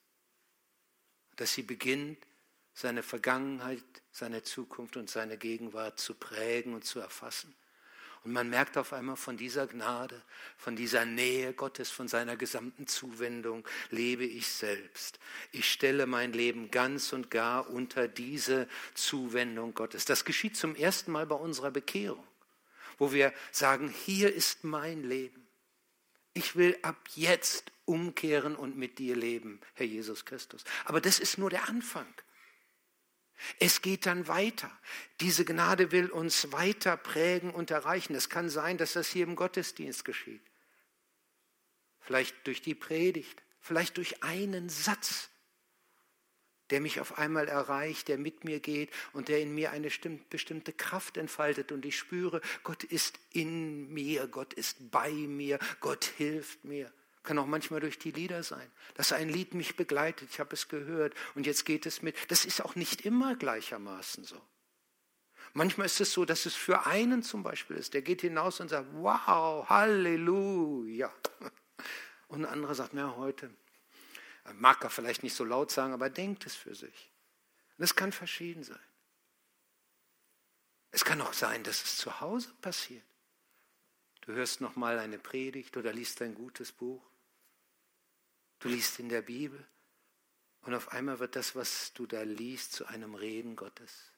Dass 1.36 1.52
sie 1.52 1.64
beginnt, 1.64 2.20
seine 2.76 3.02
Vergangenheit, 3.02 3.82
seine 4.12 4.44
Zukunft 4.44 4.96
und 4.96 5.10
seine 5.10 5.38
Gegenwart 5.38 6.00
zu 6.00 6.14
prägen 6.14 6.76
und 6.76 6.86
zu 6.86 7.00
erfassen. 7.00 7.56
Und 8.24 8.34
man 8.34 8.52
merkt 8.52 8.78
auf 8.78 8.94
einmal 8.94 9.16
von 9.16 9.36
dieser 9.36 9.66
Gnade, 9.66 10.22
von 10.58 10.76
dieser 10.76 11.06
Nähe 11.06 11.54
Gottes, 11.54 11.90
von 11.90 12.08
seiner 12.08 12.38
gesamten 12.38 12.86
Zuwendung 12.86 13.68
lebe 13.90 14.24
ich 14.26 14.48
selbst. 14.48 15.18
Ich 15.52 15.72
stelle 15.72 16.06
mein 16.06 16.34
Leben 16.34 16.70
ganz 16.70 17.14
und 17.14 17.32
gar 17.32 17.68
unter 17.68 18.08
diese 18.08 18.70
Zuwendung 18.94 19.74
Gottes. 19.74 20.06
Das 20.06 20.24
geschieht 20.24 20.56
zum 20.56 20.76
ersten 20.76 21.12
Mal 21.12 21.26
bei 21.26 21.36
unserer 21.36 21.72
Bekehrung, 21.72 22.28
wo 23.00 23.12
wir 23.12 23.34
sagen, 23.52 23.90
hier 23.90 24.32
ist 24.32 24.64
mein 24.64 25.04
Leben. 25.04 25.45
Ich 26.36 26.58
will 26.58 26.78
ab 26.82 26.98
jetzt 27.16 27.72
umkehren 27.86 28.56
und 28.58 28.78
mit 28.78 29.00
dir 29.00 29.16
leben, 29.16 29.62
Herr 29.74 29.86
Jesus 29.86 30.26
Christus. 30.26 30.66
Aber 30.84 31.00
das 31.00 31.18
ist 31.18 31.38
nur 31.38 31.50
der 31.50 31.70
Anfang. 31.70 32.14
Es 33.60 33.82
geht 33.82 34.06
dann 34.06 34.28
weiter. 34.28 34.70
Diese 35.22 35.46
Gnade 35.46 35.94
will 35.94 36.10
uns 36.10 36.52
weiter 36.52 36.98
prägen 36.98 37.52
und 37.52 37.72
erreichen. 37.72 38.16
Es 38.16 38.30
kann 38.30 38.50
sein, 38.50 38.78
dass 38.78 38.94
das 38.94 39.08
hier 39.08 39.24
im 39.24 39.38
Gottesdienst 39.38 40.04
geschieht. 40.04 40.42
Vielleicht 42.02 42.46
durch 42.46 42.62
die 42.62 42.76
Predigt, 42.76 43.42
vielleicht 43.62 43.96
durch 43.96 44.22
einen 44.22 44.68
Satz, 44.68 45.30
der 46.70 46.82
mich 46.82 47.00
auf 47.00 47.18
einmal 47.18 47.48
erreicht, 47.48 48.08
der 48.08 48.18
mit 48.18 48.44
mir 48.44 48.60
geht 48.60 48.90
und 49.14 49.28
der 49.28 49.42
in 49.42 49.54
mir 49.54 49.72
eine 49.72 49.90
bestimmte 50.30 50.74
Kraft 50.74 51.18
entfaltet 51.18 51.72
und 51.72 51.86
ich 51.86 51.98
spüre, 51.98 52.42
Gott 52.64 52.84
ist 52.84 53.20
in 53.32 53.94
mir, 53.94 54.28
Gott 54.28 54.54
ist 54.54 54.92
bei 54.92 55.12
mir, 55.12 55.60
Gott 55.80 56.06
hilft 56.06 56.64
mir. 56.66 56.92
Kann 57.24 57.40
auch 57.40 57.48
manchmal 57.48 57.80
durch 57.80 57.98
die 57.98 58.12
Lieder 58.12 58.44
sein, 58.44 58.68
dass 58.94 59.12
ein 59.12 59.30
Lied 59.30 59.56
mich 59.56 59.76
begleitet, 59.76 60.30
ich 60.32 60.40
habe 60.40 60.54
es 60.54 60.68
gehört 60.68 61.14
und 61.34 61.48
jetzt 61.48 61.66
geht 61.66 61.86
es 61.86 62.02
mit. 62.02 62.16
Das 62.30 62.46
ist 62.46 62.64
auch 62.64 62.76
nicht 62.76 63.02
immer 63.02 63.36
gleichermaßen 63.36 64.24
so. 64.24 64.40
Manchmal 65.54 65.86
ist 65.86 66.02
es 66.02 66.12
so, 66.12 66.26
dass 66.26 66.46
es 66.46 66.54
für 66.54 66.86
einen 66.86 67.24
zum 67.24 67.42
Beispiel 67.42 67.78
ist, 67.78 67.94
der 67.94 68.02
geht 68.02 68.22
hinaus 68.22 68.60
und 68.60 68.70
sagt, 68.70 68.88
wow, 68.94 69.68
Halleluja. 69.70 71.12
Und 72.28 72.46
ein 72.46 72.52
anderer 72.52 72.76
sagt, 72.76 72.94
na 72.94 73.16
heute, 73.16 73.50
mag 74.54 74.84
er 74.84 74.90
vielleicht 74.90 75.24
nicht 75.24 75.36
so 75.36 75.44
laut 75.44 75.72
sagen, 75.72 75.94
aber 75.94 76.10
denkt 76.10 76.46
es 76.46 76.56
für 76.56 76.76
sich. 76.76 77.12
Und 77.78 77.84
es 77.84 77.96
kann 77.96 78.12
verschieden 78.12 78.64
sein. 78.64 78.80
Es 80.92 81.04
kann 81.04 81.22
auch 81.22 81.34
sein, 81.34 81.64
dass 81.64 81.84
es 81.84 81.98
zu 81.98 82.22
Hause 82.22 82.54
passiert. 82.62 83.04
Du 84.22 84.34
hörst 84.34 84.62
noch 84.62 84.76
mal 84.76 84.98
eine 84.98 85.20
Predigt 85.20 85.76
oder 85.78 85.92
liest 85.92 86.22
ein 86.22 86.36
gutes 86.36 86.72
Buch. 86.72 87.04
Du 88.60 88.70
liest 88.70 89.00
in 89.00 89.10
der 89.10 89.22
Bibel 89.22 89.68
und 90.62 90.74
auf 90.74 90.94
einmal 90.94 91.20
wird 91.20 91.36
das, 91.36 91.56
was 91.56 91.94
du 91.94 92.08
da 92.08 92.24
liest, 92.24 92.74
zu 92.74 92.86
einem 92.86 93.14
Reden 93.14 93.56
Gottes. 93.56 94.12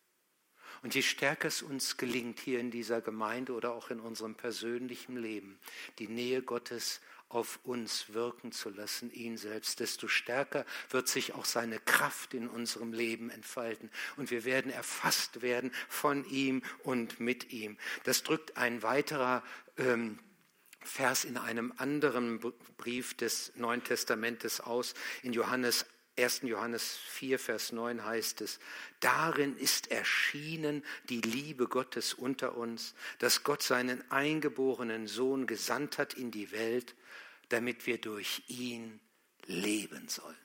Und 0.82 0.96
je 0.96 1.02
stärker 1.02 1.48
es 1.48 1.62
uns 1.62 1.98
gelingt, 1.98 2.40
hier 2.40 2.60
in 2.60 2.72
dieser 2.72 3.02
Gemeinde 3.02 3.54
oder 3.54 3.74
auch 3.74 3.90
in 3.90 4.00
unserem 4.00 4.36
persönlichen 4.36 5.18
Leben, 5.18 5.60
die 6.00 6.08
Nähe 6.08 6.42
Gottes 6.42 7.02
auf 7.30 7.60
uns 7.64 8.14
wirken 8.14 8.52
zu 8.52 8.70
lassen, 8.70 9.12
ihn 9.12 9.38
selbst, 9.38 9.80
desto 9.80 10.08
stärker 10.08 10.66
wird 10.90 11.08
sich 11.08 11.34
auch 11.34 11.46
seine 11.46 11.80
Kraft 11.80 12.34
in 12.34 12.48
unserem 12.48 12.94
Leben 12.94 13.30
entfalten. 13.30 13.92
Und 14.16 14.32
wir 14.32 14.46
werden 14.46 14.72
erfasst 14.72 15.42
werden 15.42 15.72
von 15.90 16.26
ihm 16.30 16.64
und 16.84 17.20
mit 17.20 17.52
ihm. 17.52 17.78
Das 18.06 18.24
drückt 18.24 18.58
ein 18.58 18.82
weiterer 18.82 19.44
ähm, 19.78 20.20
Vers 20.80 21.26
in 21.26 21.38
einem 21.38 21.74
anderen 21.78 22.40
Brief 22.78 23.16
des 23.16 23.52
Neuen 23.56 23.84
Testamentes 23.84 24.62
aus. 24.62 24.94
In 25.22 25.34
Johannes 25.34 25.86
1. 26.18 26.42
Johannes 26.44 26.98
4, 27.10 27.38
Vers 27.38 27.72
9 27.72 28.04
heißt 28.04 28.42
es, 28.42 28.60
darin 29.02 29.56
ist 29.56 29.92
erschienen 29.92 30.84
die 31.10 31.22
Liebe 31.22 31.68
Gottes 31.68 32.14
unter 32.14 32.58
uns, 32.58 32.96
dass 33.20 33.44
Gott 33.44 33.62
seinen 33.62 34.10
eingeborenen 34.10 35.08
Sohn 35.08 35.46
gesandt 35.46 36.00
hat 36.00 36.16
in 36.16 36.32
die 36.32 36.52
Welt, 36.52 36.96
damit 37.50 37.86
wir 37.86 38.00
durch 38.00 38.44
ihn 38.48 39.00
leben 39.46 40.08
sollen. 40.08 40.36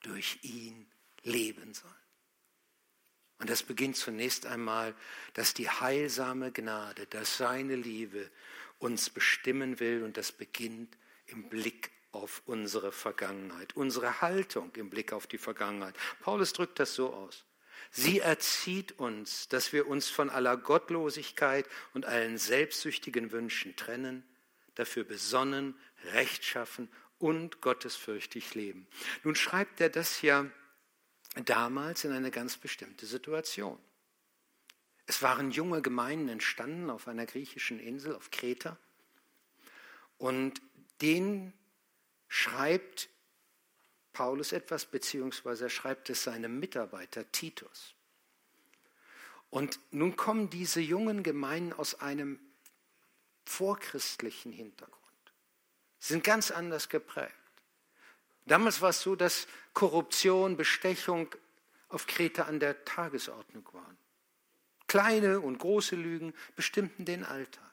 Durch 0.00 0.38
ihn 0.42 0.90
leben 1.22 1.74
sollen. 1.74 1.94
Und 3.38 3.48
das 3.48 3.62
beginnt 3.62 3.96
zunächst 3.96 4.44
einmal, 4.46 4.94
dass 5.32 5.54
die 5.54 5.68
heilsame 5.68 6.52
Gnade, 6.52 7.06
dass 7.06 7.38
seine 7.38 7.74
Liebe 7.74 8.30
uns 8.78 9.08
bestimmen 9.10 9.80
will 9.80 10.02
und 10.02 10.16
das 10.16 10.30
beginnt 10.30 10.96
im 11.26 11.48
Blick 11.48 11.90
auf 12.12 12.42
unsere 12.44 12.92
Vergangenheit, 12.92 13.76
unsere 13.76 14.20
Haltung 14.20 14.72
im 14.74 14.90
Blick 14.90 15.12
auf 15.12 15.26
die 15.26 15.38
Vergangenheit. 15.38 15.94
Paulus 16.20 16.52
drückt 16.52 16.78
das 16.78 16.94
so 16.94 17.12
aus. 17.12 17.44
Sie 17.92 18.20
erzieht 18.20 18.98
uns, 18.98 19.48
dass 19.48 19.72
wir 19.72 19.86
uns 19.86 20.08
von 20.08 20.28
aller 20.30 20.56
Gottlosigkeit 20.56 21.66
und 21.94 22.04
allen 22.04 22.36
selbstsüchtigen 22.38 23.32
Wünschen 23.32 23.74
trennen, 23.74 24.22
dafür 24.74 25.04
besonnen, 25.04 25.74
rechtschaffen 26.12 26.88
und 27.18 27.60
gottesfürchtig 27.60 28.54
leben. 28.54 28.86
Nun 29.24 29.34
schreibt 29.34 29.80
er 29.80 29.90
das 29.90 30.22
ja 30.22 30.46
damals 31.44 32.04
in 32.04 32.12
eine 32.12 32.30
ganz 32.30 32.56
bestimmte 32.56 33.06
Situation. 33.06 33.78
Es 35.06 35.22
waren 35.22 35.50
junge 35.50 35.82
Gemeinden 35.82 36.28
entstanden 36.28 36.88
auf 36.88 37.08
einer 37.08 37.26
griechischen 37.26 37.80
Insel, 37.80 38.14
auf 38.14 38.30
Kreta. 38.30 38.78
Und 40.18 40.62
den 41.00 41.52
schreibt 42.28 43.08
Paulus 44.12 44.52
etwas, 44.52 44.86
beziehungsweise 44.86 45.64
er 45.64 45.70
schreibt 45.70 46.10
es 46.10 46.24
seinem 46.24 46.60
Mitarbeiter 46.60 47.30
Titus. 47.32 47.94
Und 49.50 49.80
nun 49.90 50.16
kommen 50.16 50.48
diese 50.48 50.80
jungen 50.80 51.22
Gemeinden 51.22 51.72
aus 51.72 52.00
einem 52.00 52.38
vorchristlichen 53.44 54.52
Hintergrund. 54.52 54.99
Sie 56.00 56.14
sind 56.14 56.24
ganz 56.24 56.50
anders 56.50 56.88
geprägt. 56.88 57.34
Damals 58.46 58.80
war 58.80 58.90
es 58.90 59.02
so, 59.02 59.14
dass 59.14 59.46
Korruption, 59.74 60.56
Bestechung 60.56 61.32
auf 61.88 62.06
Kreta 62.06 62.44
an 62.44 62.58
der 62.58 62.84
Tagesordnung 62.84 63.68
waren. 63.72 63.96
Kleine 64.88 65.40
und 65.40 65.58
große 65.58 65.94
Lügen 65.94 66.34
bestimmten 66.56 67.04
den 67.04 67.24
Alltag. 67.24 67.70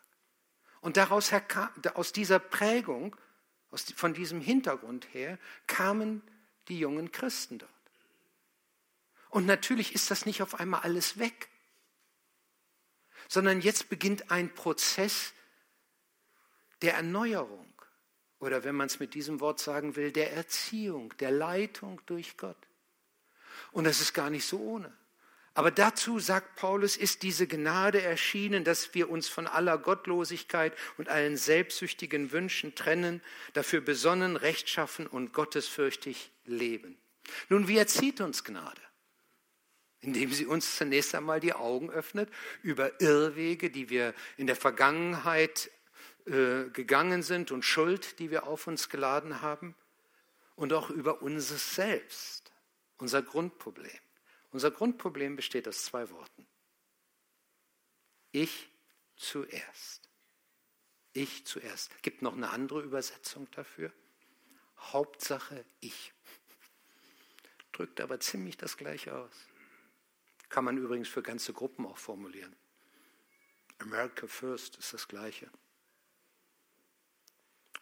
Und 0.81 0.98
daraus 0.98 1.31
aus 1.96 2.13
dieser 2.13 2.39
Prägung, 2.39 3.15
von 3.96 4.13
diesem 4.13 4.41
Hintergrund 4.41 5.12
her, 5.13 5.39
kamen 5.65 6.22
die 6.67 6.79
jungen 6.79 7.12
Christen 7.12 7.57
dort. 7.60 7.72
Und 9.29 9.46
natürlich 9.46 9.96
ist 9.96 10.12
das 10.12 10.25
nicht 10.25 10.41
auf 10.41 10.60
einmal 10.60 10.81
alles 10.81 11.17
weg, 11.17 11.50
sondern 13.27 13.62
jetzt 13.62 13.89
beginnt 13.89 14.31
ein 14.31 14.53
Prozess 14.53 15.34
der 16.81 16.93
Erneuerung 16.93 17.66
oder 18.39 18.63
wenn 18.63 18.75
man 18.75 18.88
es 18.88 19.00
mit 19.00 19.13
diesem 19.13 19.39
Wort 19.39 19.60
sagen 19.60 19.96
will, 19.96 20.12
der 20.12 20.34
Erziehung, 20.34 21.13
der 21.20 21.32
Leitung 21.32 22.01
durch 22.06 22.38
Gott. 22.38 22.58
Und 23.72 23.86
das 23.86 24.01
ist 24.01 24.13
gar 24.13 24.29
nicht 24.29 24.46
so 24.46 24.60
ohne. 24.60 24.96
Aber 25.58 25.72
dazu, 25.72 26.20
sagt 26.20 26.56
Paulus, 26.56 26.98
ist 26.98 27.24
diese 27.24 27.48
Gnade 27.48 28.00
erschienen, 28.00 28.63
dass 28.63 28.94
wir 28.94 29.10
uns 29.10 29.27
von 29.27 29.48
aller 29.48 29.79
Gottlosigkeit 29.79 30.72
und 30.98 31.10
allen 31.10 31.36
selbstsüchtigen 31.36 32.32
Wünschen 32.32 32.75
trennen, 32.75 33.24
dafür 33.53 33.82
besonnen, 33.82 34.36
rechtschaffen 34.36 35.08
und 35.08 35.34
gottesfürchtig 35.34 36.32
leben. 36.46 36.96
Nun, 37.50 37.67
wie 37.67 37.77
erzieht 37.79 38.22
uns 38.22 38.44
Gnade? 38.44 38.79
Indem 40.00 40.32
sie 40.32 40.46
uns 40.46 40.77
zunächst 40.77 41.15
einmal 41.15 41.39
die 41.39 41.53
Augen 41.53 41.89
öffnet 41.89 42.29
über 42.62 43.01
Irrwege, 43.01 43.72
die 43.72 43.89
wir 43.89 44.13
in 44.38 44.46
der 44.46 44.56
Vergangenheit 44.56 45.72
äh, 46.27 46.69
gegangen 46.72 47.24
sind 47.24 47.51
und 47.51 47.63
Schuld, 47.63 48.19
die 48.19 48.31
wir 48.31 48.48
auf 48.48 48.67
uns 48.67 48.89
geladen 48.89 49.41
haben 49.41 49.75
und 50.57 50.74
auch 50.74 50.89
über 50.89 51.22
uns 51.22 51.75
selbst, 51.75 52.51
unser 52.98 53.22
Grundproblem. 53.22 54.00
Unser 54.51 54.72
Grundproblem 54.72 55.38
besteht 55.38 55.67
aus 55.69 55.86
zwei 55.86 56.10
Worten. 56.10 56.46
Ich 58.34 58.69
zuerst. 59.15 60.10
Ich 61.13 61.46
zuerst. 61.46 62.03
Gibt 62.03 62.22
noch 62.22 62.34
eine 62.34 62.50
andere 62.50 62.81
Übersetzung 62.81 63.50
dafür? 63.51 63.93
Hauptsache 64.77 65.63
ich. 65.79 66.13
Drückt 67.72 68.01
aber 68.01 68.19
ziemlich 68.19 68.57
das 68.57 68.75
gleiche 68.75 69.15
aus. 69.15 69.48
Kann 70.50 70.65
man 70.65 70.77
übrigens 70.77 71.07
für 71.07 71.24
ganze 71.24 71.53
Gruppen 71.53 71.86
auch 71.86 71.98
formulieren. 71.98 72.55
America 73.79 74.27
First 74.27 74.77
ist 74.77 74.93
das 74.93 75.07
gleiche. 75.07 75.50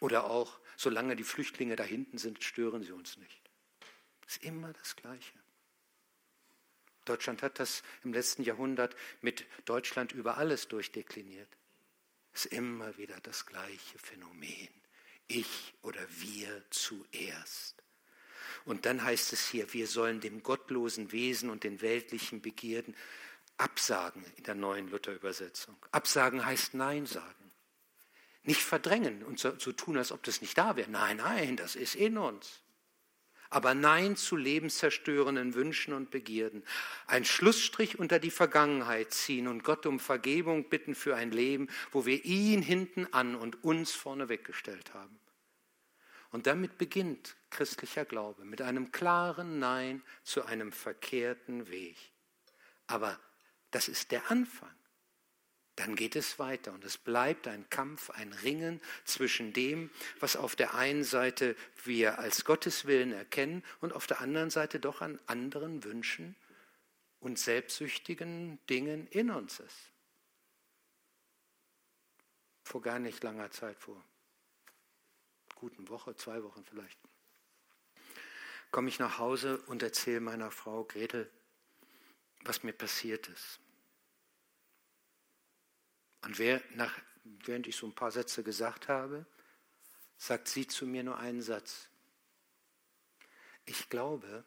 Oder 0.00 0.30
auch, 0.30 0.58
solange 0.76 1.16
die 1.16 1.24
Flüchtlinge 1.24 1.76
da 1.76 1.84
hinten 1.84 2.18
sind, 2.18 2.42
stören 2.42 2.82
sie 2.82 2.92
uns 2.92 3.16
nicht. 3.16 3.50
Ist 4.26 4.42
immer 4.42 4.72
das 4.72 4.96
Gleiche. 4.96 5.38
Deutschland 7.04 7.42
hat 7.42 7.60
das 7.60 7.82
im 8.02 8.12
letzten 8.12 8.42
Jahrhundert 8.42 8.96
mit 9.20 9.46
Deutschland 9.64 10.12
über 10.12 10.36
alles 10.36 10.68
durchdekliniert. 10.68 11.48
Es 12.32 12.44
ist 12.44 12.52
immer 12.52 12.98
wieder 12.98 13.18
das 13.20 13.46
gleiche 13.46 13.98
Phänomen. 13.98 14.68
Ich 15.28 15.74
oder 15.82 16.00
wir 16.10 16.64
zuerst. 16.70 17.82
Und 18.64 18.84
dann 18.84 19.02
heißt 19.02 19.32
es 19.32 19.48
hier, 19.48 19.72
wir 19.72 19.86
sollen 19.86 20.20
dem 20.20 20.42
gottlosen 20.42 21.12
Wesen 21.12 21.50
und 21.50 21.64
den 21.64 21.80
weltlichen 21.80 22.42
Begierden 22.42 22.96
Absagen 23.56 24.24
in 24.36 24.44
der 24.44 24.54
neuen 24.54 24.90
Luther-Übersetzung. 24.90 25.76
Absagen 25.92 26.44
heißt 26.44 26.74
Nein 26.74 27.06
sagen. 27.06 27.45
Nicht 28.46 28.62
verdrängen 28.62 29.22
und 29.24 29.38
so, 29.38 29.52
so 29.58 29.72
tun, 29.72 29.98
als 29.98 30.12
ob 30.12 30.22
das 30.22 30.40
nicht 30.40 30.56
da 30.56 30.76
wäre. 30.76 30.90
Nein, 30.90 31.18
nein, 31.18 31.56
das 31.56 31.76
ist 31.76 31.94
in 31.94 32.16
uns. 32.16 32.62
Aber 33.50 33.74
Nein 33.74 34.16
zu 34.16 34.36
lebenszerstörenden 34.36 35.54
Wünschen 35.54 35.94
und 35.94 36.10
Begierden. 36.10 36.64
Ein 37.06 37.24
Schlussstrich 37.24 37.98
unter 37.98 38.18
die 38.18 38.30
Vergangenheit 38.30 39.12
ziehen 39.12 39.46
und 39.48 39.62
Gott 39.62 39.86
um 39.86 40.00
Vergebung 40.00 40.68
bitten 40.68 40.94
für 40.94 41.16
ein 41.16 41.30
Leben, 41.30 41.68
wo 41.92 42.06
wir 42.06 42.24
ihn 42.24 42.62
hinten 42.62 43.12
an 43.12 43.36
und 43.36 43.62
uns 43.62 43.92
vorne 43.92 44.28
weggestellt 44.28 44.94
haben. 44.94 45.18
Und 46.30 46.46
damit 46.46 46.78
beginnt 46.78 47.36
christlicher 47.50 48.04
Glaube 48.04 48.44
mit 48.44 48.62
einem 48.62 48.92
klaren 48.92 49.58
Nein 49.58 50.02
zu 50.22 50.44
einem 50.44 50.72
verkehrten 50.72 51.68
Weg. 51.68 51.96
Aber 52.86 53.18
das 53.70 53.88
ist 53.88 54.10
der 54.12 54.30
Anfang. 54.30 54.74
Dann 55.76 55.94
geht 55.94 56.16
es 56.16 56.38
weiter 56.38 56.72
und 56.72 56.84
es 56.84 56.96
bleibt 56.96 57.46
ein 57.46 57.68
Kampf, 57.68 58.08
ein 58.10 58.32
Ringen 58.32 58.80
zwischen 59.04 59.52
dem, 59.52 59.90
was 60.20 60.34
auf 60.34 60.56
der 60.56 60.74
einen 60.74 61.04
Seite 61.04 61.54
wir 61.84 62.18
als 62.18 62.46
Gottes 62.46 62.86
Willen 62.86 63.12
erkennen 63.12 63.62
und 63.82 63.92
auf 63.92 64.06
der 64.06 64.22
anderen 64.22 64.48
Seite 64.48 64.80
doch 64.80 65.02
an 65.02 65.20
anderen 65.26 65.84
Wünschen 65.84 66.34
und 67.20 67.38
selbstsüchtigen 67.38 68.58
Dingen 68.70 69.06
in 69.08 69.30
uns 69.30 69.60
ist. 69.60 69.92
Vor 72.64 72.80
gar 72.80 72.98
nicht 72.98 73.22
langer 73.22 73.50
Zeit, 73.50 73.78
vor 73.78 74.02
guten 75.56 75.88
Woche, 75.88 76.16
zwei 76.16 76.42
Wochen 76.42 76.64
vielleicht, 76.64 76.98
komme 78.70 78.88
ich 78.88 78.98
nach 78.98 79.18
Hause 79.18 79.58
und 79.66 79.82
erzähle 79.82 80.20
meiner 80.20 80.50
Frau 80.50 80.84
Gretel, 80.84 81.30
was 82.44 82.62
mir 82.62 82.72
passiert 82.72 83.28
ist. 83.28 83.60
Und 86.26 86.40
wer, 86.40 86.60
nach, 86.74 86.92
während 87.22 87.68
ich 87.68 87.76
so 87.76 87.86
ein 87.86 87.94
paar 87.94 88.10
Sätze 88.10 88.42
gesagt 88.42 88.88
habe, 88.88 89.24
sagt 90.18 90.48
sie 90.48 90.66
zu 90.66 90.84
mir 90.84 91.04
nur 91.04 91.18
einen 91.18 91.40
Satz. 91.40 91.88
Ich 93.64 93.88
glaube, 93.88 94.44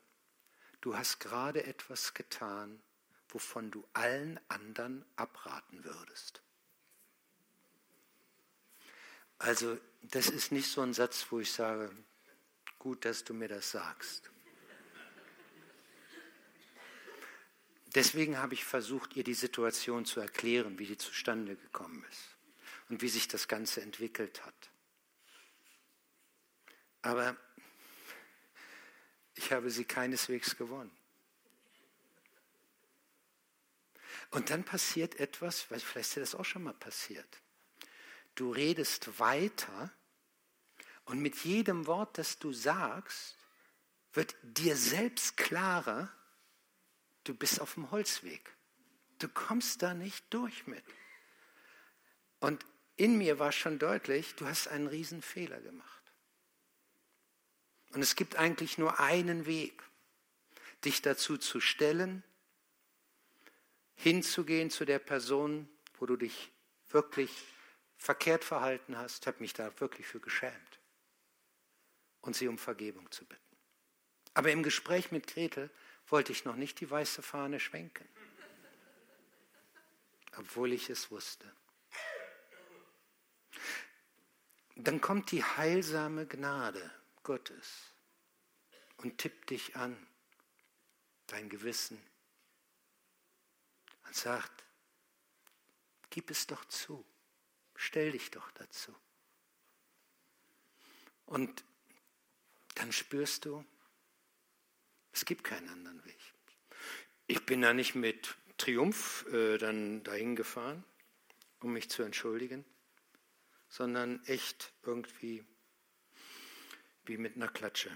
du 0.81 0.97
hast 0.97 1.19
gerade 1.19 1.63
etwas 1.63 2.13
getan, 2.13 2.81
wovon 3.29 3.71
du 3.71 3.87
allen 3.93 4.41
anderen 4.49 5.05
abraten 5.15 5.85
würdest. 5.85 6.41
Also 9.37 9.77
das 10.01 10.27
ist 10.27 10.51
nicht 10.51 10.69
so 10.69 10.81
ein 10.81 10.93
Satz, 10.93 11.27
wo 11.29 11.39
ich 11.39 11.53
sage, 11.53 11.95
gut, 12.77 13.05
dass 13.05 13.23
du 13.23 13.33
mir 13.33 13.47
das 13.47 13.71
sagst. 13.71 14.29
Deswegen 17.95 18.37
habe 18.37 18.53
ich 18.53 18.65
versucht, 18.65 19.15
ihr 19.15 19.23
die 19.23 19.33
Situation 19.33 20.05
zu 20.05 20.19
erklären, 20.19 20.77
wie 20.77 20.85
die 20.85 20.97
zustande 20.97 21.55
gekommen 21.55 22.05
ist 22.09 22.37
und 22.89 23.01
wie 23.01 23.09
sich 23.09 23.27
das 23.27 23.47
Ganze 23.47 23.81
entwickelt 23.81 24.45
hat. 24.45 24.69
Aber 27.01 27.35
ich 29.35 29.51
habe 29.51 29.71
sie 29.71 29.85
keineswegs 29.85 30.55
gewonnen. 30.55 30.91
Und 34.31 34.51
dann 34.51 34.63
passiert 34.63 35.19
etwas, 35.19 35.71
weil 35.71 35.79
vielleicht 35.79 36.09
ist 36.09 36.15
dir 36.15 36.19
das 36.19 36.35
auch 36.35 36.45
schon 36.45 36.63
mal 36.63 36.73
passiert. 36.73 37.41
Du 38.35 38.51
redest 38.51 39.19
weiter 39.19 39.91
und 41.05 41.19
mit 41.19 41.37
jedem 41.37 41.87
Wort, 41.87 42.19
das 42.19 42.37
du 42.37 42.53
sagst, 42.53 43.37
wird 44.13 44.35
dir 44.43 44.75
selbst 44.75 45.37
klarer, 45.37 46.13
du 47.29 47.35
bist 47.35 47.61
auf 47.61 47.75
dem 47.75 47.91
Holzweg. 47.91 48.41
Du 49.19 49.29
kommst 49.29 49.83
da 49.83 49.93
nicht 49.93 50.25
durch 50.31 50.65
mit. 50.65 50.83
Und 52.39 52.65
in 52.95 53.17
mir 53.17 53.37
war 53.37 53.51
schon 53.51 53.77
deutlich, 53.77 54.35
du 54.35 54.47
hast 54.47 54.67
einen 54.67 54.87
riesen 54.87 55.21
Fehler 55.21 55.61
gemacht. 55.61 56.11
Und 57.91 58.01
es 58.01 58.15
gibt 58.15 58.35
eigentlich 58.37 58.79
nur 58.79 58.99
einen 58.99 59.45
Weg, 59.45 59.83
dich 60.83 61.03
dazu 61.03 61.37
zu 61.37 61.61
stellen, 61.61 62.23
hinzugehen 63.95 64.71
zu 64.71 64.85
der 64.85 64.99
Person, 64.99 65.69
wo 65.99 66.07
du 66.07 66.15
dich 66.15 66.51
wirklich 66.89 67.31
verkehrt 67.97 68.43
verhalten 68.43 68.97
hast, 68.97 69.27
habe 69.27 69.41
mich 69.41 69.53
da 69.53 69.77
wirklich 69.79 70.07
für 70.07 70.19
geschämt 70.19 70.79
und 72.21 72.35
sie 72.35 72.47
um 72.47 72.57
Vergebung 72.57 73.11
zu 73.11 73.25
bitten. 73.25 73.57
Aber 74.33 74.51
im 74.51 74.63
Gespräch 74.63 75.11
mit 75.11 75.27
Gretel 75.27 75.69
wollte 76.11 76.31
ich 76.31 76.45
noch 76.45 76.55
nicht 76.55 76.79
die 76.79 76.89
weiße 76.89 77.21
Fahne 77.21 77.59
schwenken, 77.59 78.07
obwohl 80.37 80.73
ich 80.73 80.89
es 80.89 81.11
wusste. 81.11 81.51
Dann 84.75 85.01
kommt 85.01 85.31
die 85.31 85.43
heilsame 85.43 86.25
Gnade 86.25 86.91
Gottes 87.23 87.93
und 88.97 89.17
tippt 89.17 89.49
dich 89.49 89.75
an, 89.75 90.07
dein 91.27 91.49
Gewissen, 91.49 92.01
und 94.05 94.15
sagt, 94.15 94.63
gib 96.09 96.31
es 96.31 96.47
doch 96.47 96.65
zu, 96.65 97.05
stell 97.75 98.11
dich 98.11 98.31
doch 98.31 98.49
dazu. 98.51 98.95
Und 101.25 101.63
dann 102.75 102.91
spürst 102.91 103.45
du, 103.45 103.63
es 105.19 105.25
gibt 105.25 105.43
keinen 105.43 105.67
anderen 105.67 106.05
Weg. 106.05 106.17
Ich 107.27 107.45
bin 107.45 107.61
da 107.61 107.73
nicht 107.73 107.93
mit 107.93 108.37
Triumph 108.57 109.25
äh, 109.33 109.57
dann 109.57 110.01
dahin 110.03 110.37
gefahren, 110.37 110.85
um 111.59 111.73
mich 111.73 111.89
zu 111.89 112.03
entschuldigen, 112.03 112.63
sondern 113.67 114.23
echt 114.27 114.71
irgendwie 114.81 115.43
wie 117.03 117.17
mit 117.17 117.35
einer 117.35 117.49
Klatsche. 117.49 117.91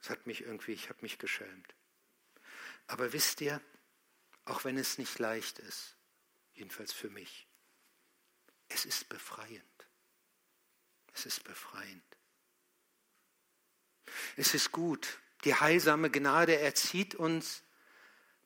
Es 0.00 0.10
hat 0.10 0.26
mich 0.26 0.40
irgendwie, 0.40 0.72
ich 0.72 0.88
habe 0.88 0.98
mich 1.02 1.18
geschämt. 1.18 1.76
Aber 2.88 3.12
wisst 3.12 3.40
ihr, 3.40 3.60
auch 4.44 4.64
wenn 4.64 4.76
es 4.76 4.98
nicht 4.98 5.20
leicht 5.20 5.60
ist, 5.60 5.96
jedenfalls 6.54 6.92
für 6.92 7.08
mich, 7.08 7.46
es 8.66 8.84
ist 8.84 9.08
befreiend. 9.08 9.86
Es 11.12 11.24
ist 11.24 11.44
befreiend. 11.44 12.02
Es 14.34 14.54
ist 14.54 14.72
gut, 14.72 15.20
die 15.44 15.54
heilsame 15.54 16.10
Gnade 16.10 16.58
erzieht 16.58 17.14
uns, 17.14 17.62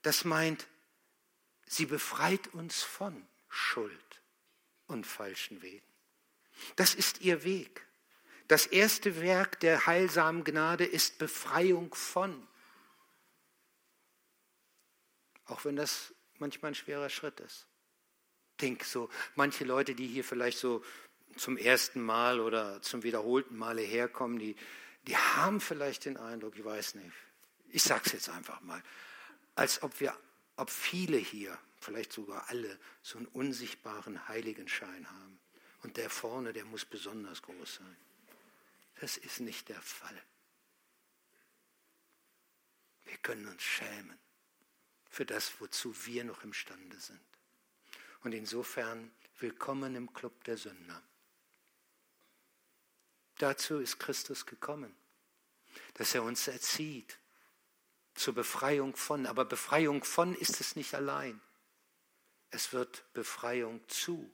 das 0.02 0.24
meint, 0.24 0.66
sie 1.66 1.86
befreit 1.86 2.48
uns 2.54 2.82
von 2.82 3.26
Schuld 3.48 4.22
und 4.86 5.06
falschen 5.06 5.62
Wegen. 5.62 5.86
Das 6.76 6.94
ist 6.94 7.20
ihr 7.20 7.44
Weg. 7.44 7.86
Das 8.48 8.66
erste 8.66 9.20
Werk 9.20 9.60
der 9.60 9.86
heilsamen 9.86 10.44
Gnade 10.44 10.84
ist 10.84 11.18
Befreiung 11.18 11.92
von. 11.94 12.46
Auch 15.46 15.64
wenn 15.64 15.76
das 15.76 16.14
manchmal 16.38 16.72
ein 16.72 16.76
schwerer 16.76 17.10
Schritt 17.10 17.40
ist. 17.40 17.66
Denk 18.60 18.84
so, 18.84 19.10
manche 19.34 19.64
Leute, 19.64 19.94
die 19.94 20.06
hier 20.06 20.24
vielleicht 20.24 20.58
so 20.58 20.82
zum 21.36 21.58
ersten 21.58 22.00
Mal 22.00 22.40
oder 22.40 22.80
zum 22.82 23.02
wiederholten 23.02 23.56
Male 23.56 23.82
herkommen, 23.82 24.38
die, 24.38 24.56
die 25.06 25.16
haben 25.16 25.60
vielleicht 25.60 26.04
den 26.04 26.16
Eindruck, 26.16 26.56
ich 26.56 26.64
weiß 26.64 26.96
nicht, 26.96 27.12
ich 27.68 27.82
sage 27.82 28.02
es 28.06 28.12
jetzt 28.12 28.28
einfach 28.28 28.60
mal, 28.62 28.82
als 29.54 29.82
ob 29.82 30.00
wir, 30.00 30.16
ob 30.56 30.70
viele 30.70 31.16
hier, 31.16 31.58
vielleicht 31.80 32.12
sogar 32.12 32.48
alle, 32.48 32.78
so 33.02 33.18
einen 33.18 33.26
unsichtbaren 33.28 34.28
Heiligenschein 34.28 35.08
haben. 35.08 35.38
Und 35.82 35.96
der 35.96 36.10
vorne, 36.10 36.52
der 36.52 36.64
muss 36.64 36.84
besonders 36.84 37.42
groß 37.42 37.76
sein. 37.76 37.96
Das 39.00 39.16
ist 39.16 39.40
nicht 39.40 39.68
der 39.68 39.80
Fall. 39.80 40.22
Wir 43.04 43.16
können 43.18 43.46
uns 43.46 43.62
schämen 43.62 44.18
für 45.08 45.24
das, 45.24 45.60
wozu 45.60 45.94
wir 46.06 46.24
noch 46.24 46.42
imstande 46.42 46.98
sind. 46.98 47.20
Und 48.22 48.32
insofern 48.32 49.12
willkommen 49.38 49.94
im 49.94 50.12
Club 50.12 50.42
der 50.44 50.56
Sünder. 50.56 51.02
Dazu 53.38 53.78
ist 53.78 53.98
Christus 53.98 54.46
gekommen, 54.46 54.94
dass 55.94 56.14
er 56.14 56.22
uns 56.22 56.48
erzieht 56.48 57.18
zur 58.14 58.34
Befreiung 58.34 58.96
von. 58.96 59.26
Aber 59.26 59.44
Befreiung 59.44 60.04
von 60.04 60.34
ist 60.34 60.60
es 60.60 60.76
nicht 60.76 60.94
allein. 60.94 61.40
Es 62.50 62.72
wird 62.72 63.04
Befreiung 63.12 63.86
zu. 63.88 64.30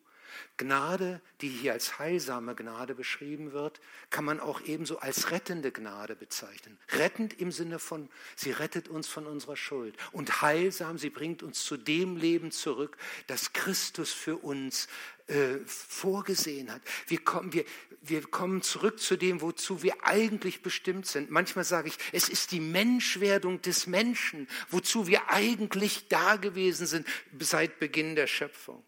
Gnade, 0.56 1.20
die 1.40 1.48
hier 1.48 1.72
als 1.72 1.98
heilsame 1.98 2.54
Gnade 2.54 2.94
beschrieben 2.94 3.52
wird, 3.52 3.80
kann 4.10 4.24
man 4.24 4.40
auch 4.40 4.60
ebenso 4.62 4.98
als 4.98 5.30
rettende 5.30 5.72
Gnade 5.72 6.14
bezeichnen. 6.14 6.78
Rettend 6.90 7.40
im 7.40 7.52
Sinne 7.52 7.78
von, 7.78 8.08
sie 8.36 8.52
rettet 8.52 8.88
uns 8.88 9.08
von 9.08 9.26
unserer 9.26 9.56
Schuld. 9.56 9.96
Und 10.12 10.42
heilsam, 10.42 10.98
sie 10.98 11.10
bringt 11.10 11.42
uns 11.42 11.64
zu 11.64 11.76
dem 11.76 12.16
Leben 12.16 12.50
zurück, 12.50 12.96
das 13.26 13.52
Christus 13.52 14.12
für 14.12 14.36
uns 14.36 14.88
äh, 15.28 15.58
vorgesehen 15.66 16.72
hat. 16.72 16.82
Wir 17.06 17.18
kommen, 17.18 17.52
wir, 17.52 17.64
wir 18.02 18.22
kommen 18.22 18.62
zurück 18.62 18.98
zu 18.98 19.16
dem, 19.16 19.40
wozu 19.40 19.82
wir 19.82 20.04
eigentlich 20.04 20.62
bestimmt 20.62 21.06
sind. 21.06 21.30
Manchmal 21.30 21.64
sage 21.64 21.88
ich, 21.88 21.96
es 22.12 22.28
ist 22.28 22.50
die 22.50 22.60
Menschwerdung 22.60 23.62
des 23.62 23.86
Menschen, 23.86 24.48
wozu 24.68 25.06
wir 25.06 25.30
eigentlich 25.30 26.08
da 26.08 26.36
gewesen 26.36 26.86
sind 26.86 27.06
seit 27.38 27.78
Beginn 27.78 28.16
der 28.16 28.26
Schöpfung. 28.26 28.82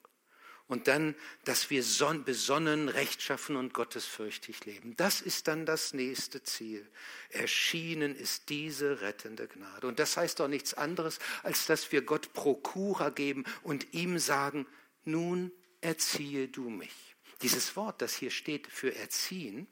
Und 0.66 0.88
dann, 0.88 1.14
dass 1.44 1.68
wir 1.68 1.84
besonnen, 2.24 2.88
rechtschaffen 2.88 3.56
und 3.56 3.74
gottesfürchtig 3.74 4.64
leben. 4.64 4.96
Das 4.96 5.20
ist 5.20 5.46
dann 5.46 5.66
das 5.66 5.92
nächste 5.92 6.42
Ziel. 6.42 6.90
Erschienen 7.28 8.16
ist 8.16 8.48
diese 8.48 9.02
rettende 9.02 9.46
Gnade. 9.46 9.86
Und 9.86 9.98
das 9.98 10.16
heißt 10.16 10.40
doch 10.40 10.48
nichts 10.48 10.72
anderes, 10.72 11.18
als 11.42 11.66
dass 11.66 11.92
wir 11.92 12.02
Gott 12.02 12.32
Prokura 12.32 13.10
geben 13.10 13.44
und 13.62 13.92
ihm 13.92 14.18
sagen, 14.18 14.66
nun 15.04 15.52
erziehe 15.82 16.48
du 16.48 16.70
mich. 16.70 17.14
Dieses 17.42 17.76
Wort, 17.76 18.00
das 18.00 18.14
hier 18.14 18.30
steht 18.30 18.66
für 18.66 18.94
erziehen, 18.94 19.66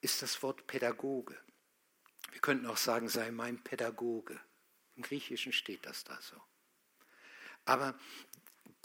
ist 0.00 0.20
das 0.20 0.42
Wort 0.42 0.66
Pädagoge. 0.66 1.36
Wir 2.32 2.40
könnten 2.40 2.66
auch 2.66 2.76
sagen, 2.76 3.08
sei 3.08 3.30
mein 3.30 3.62
Pädagoge. 3.62 4.40
Im 4.96 5.02
Griechischen 5.02 5.52
steht 5.52 5.86
das 5.86 6.02
da 6.02 6.18
so. 6.20 6.36
Aber 7.64 7.98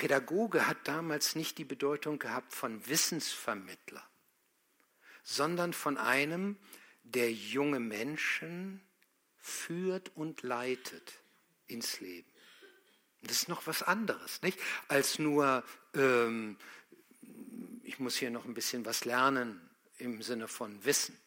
Pädagoge 0.04 0.68
hat 0.68 0.86
damals 0.90 1.34
nicht 1.34 1.58
die 1.58 1.64
Bedeutung 1.64 2.20
gehabt 2.20 2.54
von 2.54 2.86
Wissensvermittler, 2.88 4.06
sondern 5.24 5.72
von 5.72 5.98
einem, 5.98 6.58
der 7.04 7.32
junge 7.32 7.80
Menschen 7.80 8.82
führt 9.38 10.12
und 10.18 10.44
leitet 10.44 11.14
ins 11.68 12.02
Leben. 12.02 12.30
Das 13.22 13.44
ist 13.44 13.48
noch 13.48 13.66
was 13.66 13.82
anderes, 13.82 14.42
nicht? 14.42 14.60
Als 14.90 15.20
nur, 15.20 15.64
ähm, 15.94 16.58
ich 17.84 17.98
muss 17.98 18.18
hier 18.18 18.30
noch 18.30 18.44
ein 18.44 18.54
bisschen 18.54 18.86
was 18.86 19.06
lernen 19.06 19.70
im 20.00 20.22
Sinne 20.22 20.50
von 20.50 20.84
Wissen, 20.84 21.18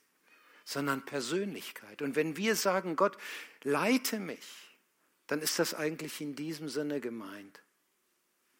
sondern 0.66 1.02
Persönlichkeit. 1.02 2.02
Und 2.02 2.14
wenn 2.14 2.36
wir 2.36 2.54
sagen, 2.54 2.94
Gott, 2.94 3.16
leite 3.62 4.20
mich, 4.20 4.76
dann 5.28 5.40
ist 5.40 5.58
das 5.58 5.72
eigentlich 5.72 6.20
in 6.20 6.36
diesem 6.36 6.68
Sinne 6.68 7.00
gemeint 7.00 7.62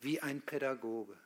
wie 0.00 0.20
ein 0.20 0.42
Pädagoge, 0.42 1.16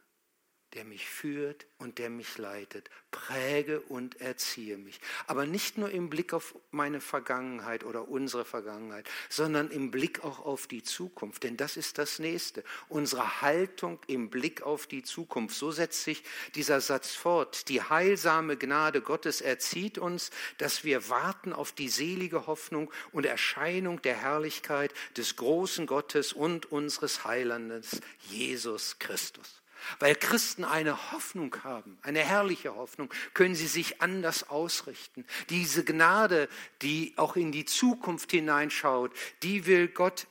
der 0.75 0.85
mich 0.85 1.09
führt 1.09 1.67
und 1.79 1.99
der 1.99 2.11
mich 2.11 2.39
leitet. 2.39 2.91
Präge 3.11 3.81
und 3.81 4.21
erziehe 4.21 4.79
mich. 4.79 5.01
Aber 5.27 5.45
nicht 5.45 5.79
nur 5.79 5.91
im 5.91 6.11
Blick 6.11 6.33
auf 6.33 6.55
meine 6.71 7.01
Vergangenheit 7.01 7.83
oder 7.83 8.09
unsere 8.09 8.45
Vergangenheit, 8.45 9.09
sondern 9.29 9.71
im 9.71 9.91
Blick 9.91 10.23
auch 10.23 10.39
auf 10.39 10.69
die 10.69 10.83
Zukunft. 10.83 11.43
Denn 11.43 11.57
das 11.57 11.77
ist 11.77 11.99
das 11.99 12.21
Nächste. 12.21 12.63
Unsere 12.89 13.43
Haltung 13.43 13.99
im 14.07 14.31
Blick 14.31 14.63
auf 14.63 14.87
die 14.87 15.03
Zukunft. 15.03 15.57
So 15.57 15.73
setzt 15.73 16.05
sich 16.05 16.23
dieser 16.55 16.81
Satz 16.81 17.15
fort. 17.15 17.69
Die 17.69 17.83
heilsame 17.83 18.57
Gnade 18.57 19.01
Gottes 19.01 19.41
erzieht 19.41 19.99
uns, 19.99 20.31
dass 20.59 20.85
wir 20.85 21.09
warten 21.09 21.53
auf 21.53 21.73
die 21.73 21.89
selige 21.89 22.47
Hoffnung 22.47 22.93
und 23.13 23.27
Erscheinung 23.27 24.01
der 24.03 24.17
Herrlichkeit 24.17 24.95
des 25.17 25.35
großen 25.35 25.87
Gottes 25.87 26.33
und 26.33 26.71
unseres 26.71 27.25
Heilandes, 27.25 28.01
Jesus 28.29 28.99
Christus. 29.01 29.60
Weil 29.99 30.15
Christen 30.15 30.65
eine 30.65 31.13
Hoffnung 31.13 31.57
haben, 31.65 31.99
eine 32.03 32.21
herrliche 32.21 32.75
Hoffnung, 32.75 33.13
können 33.35 33.55
sie 33.55 33.67
sich 33.67 34.01
anders 34.03 34.49
ausrichten. 34.49 35.25
Diese 35.49 35.85
Gnade, 35.85 36.49
die 36.83 37.15
auch 37.17 37.37
in 37.37 37.53
die 37.53 37.65
Zukunft 37.65 38.31
hineinschaut, 38.31 39.13
die 39.43 39.67
will 39.67 39.89
Gott 39.89 40.27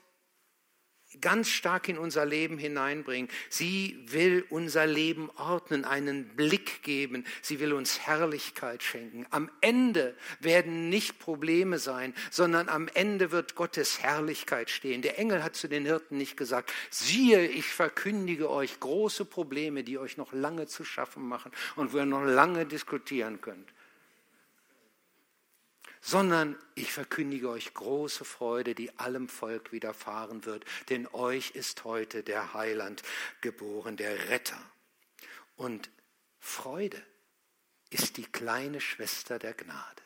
ganz 1.21 1.49
stark 1.49 1.89
in 1.89 1.97
unser 1.97 2.25
Leben 2.25 2.58
hineinbringen. 2.58 3.29
Sie 3.49 4.03
will 4.08 4.45
unser 4.49 4.86
Leben 4.86 5.29
ordnen, 5.38 5.86
einen 5.86 6.36
Blick 6.36 6.84
geben. 6.84 7.25
Sie 7.41 7.60
will 7.60 7.73
uns 7.73 7.99
Herrlichkeit 7.99 8.84
schenken. 8.84 9.25
Am 9.29 9.49
Ende 9.62 10.15
werden 10.39 10.89
nicht 10.89 11.19
Probleme 11.19 11.79
sein, 11.79 12.13
sondern 12.32 12.69
am 12.69 12.88
Ende 12.93 13.32
wird 13.32 13.55
Gottes 13.55 14.01
Herrlichkeit 14.01 14.69
stehen. 14.69 15.01
Der 15.01 15.19
Engel 15.19 15.43
hat 15.43 15.55
zu 15.55 15.67
den 15.67 15.86
Hirten 15.86 16.17
nicht 16.17 16.38
gesagt, 16.38 16.71
siehe, 16.89 17.47
ich 17.47 17.65
verkündige 17.65 18.49
euch 18.49 18.79
große 18.79 19.25
Probleme, 19.25 19.84
die 19.84 19.97
euch 19.97 20.17
noch 20.17 20.34
lange 20.34 20.67
zu 20.67 20.84
schaffen 20.84 21.27
machen 21.27 21.51
und 21.75 21.93
wo 21.93 21.97
ihr 21.97 22.05
noch 22.05 22.23
lange 22.23 22.65
diskutieren 22.65 23.41
könnt 23.41 23.73
sondern 26.10 26.58
ich 26.74 26.91
verkündige 26.91 27.52
euch 27.52 27.72
große 27.72 28.26
Freude, 28.26 28.74
die 28.74 28.98
allem 28.98 29.30
Volk 29.30 29.72
widerfahren 29.72 30.43
wird, 30.43 30.65
denn 30.89 31.06
euch 31.13 31.52
ist 31.52 31.84
heute 31.84 32.24
der 32.24 32.56
Heiland 32.56 33.04
geboren, 33.41 33.95
der 33.95 34.30
Retter. 34.30 34.60
Und 35.56 35.91
Freude 36.39 37.00
ist 37.91 38.17
die 38.17 38.26
kleine 38.26 38.82
Schwester 38.82 39.38
der 39.38 39.54
Gnade. 39.54 40.02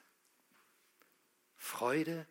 Freude 1.56 2.28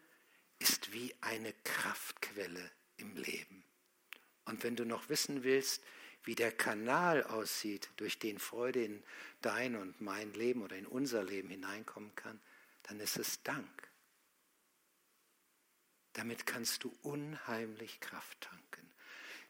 ist 0.59 0.93
wie 0.93 1.15
eine 1.23 1.55
Kraftquelle 1.65 2.71
im 2.99 3.17
Leben. 3.17 3.65
Und 4.45 4.65
wenn 4.65 4.77
du 4.77 4.85
noch 4.85 5.09
wissen 5.09 5.45
willst, 5.45 5.83
wie 6.25 6.35
der 6.35 6.53
Kanal 6.53 7.25
aussieht, 7.25 7.89
durch 7.97 8.19
den 8.19 8.39
Freude 8.39 8.85
in 8.85 9.03
dein 9.41 9.77
und 9.77 9.99
mein 10.03 10.35
Leben 10.35 10.61
oder 10.63 10.77
in 10.77 10.87
unser 10.87 11.25
Leben 11.25 11.49
hineinkommen 11.49 12.15
kann, 12.15 12.39
dann 12.85 13.01
ist 13.01 13.19
es 13.19 13.43
Dank. 13.43 13.69
Damit 16.15 16.47
kannst 16.47 16.85
du 16.85 16.95
unheimlich 17.03 18.01
Kraft 18.01 18.41
tanken. 18.41 18.93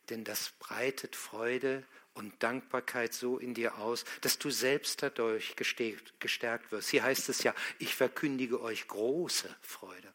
Denn 0.08 0.24
das 0.24 0.50
breitet 0.58 1.16
Freude 1.16 1.84
und 2.14 2.42
Dankbarkeit 2.42 3.14
so 3.14 3.38
in 3.38 3.54
dir 3.54 3.78
aus, 3.78 4.04
dass 4.20 4.38
du 4.38 4.50
selbst 4.50 5.02
dadurch 5.02 5.56
gestärkt 5.56 6.72
wirst. 6.72 6.90
Hier 6.90 7.02
heißt 7.02 7.28
es 7.28 7.42
ja, 7.42 7.54
ich 7.78 7.94
verkündige 7.94 8.60
euch 8.60 8.88
große 8.88 9.54
Freude. 9.60 10.12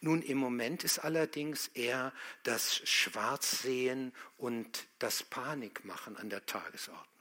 Nun, 0.00 0.22
im 0.22 0.38
Moment 0.38 0.84
ist 0.84 0.98
allerdings 0.98 1.68
eher 1.68 2.12
das 2.42 2.76
Schwarzsehen 2.88 4.12
und 4.36 4.86
das 4.98 5.22
Panikmachen 5.22 6.16
an 6.16 6.30
der 6.30 6.44
Tagesordnung. 6.44 7.13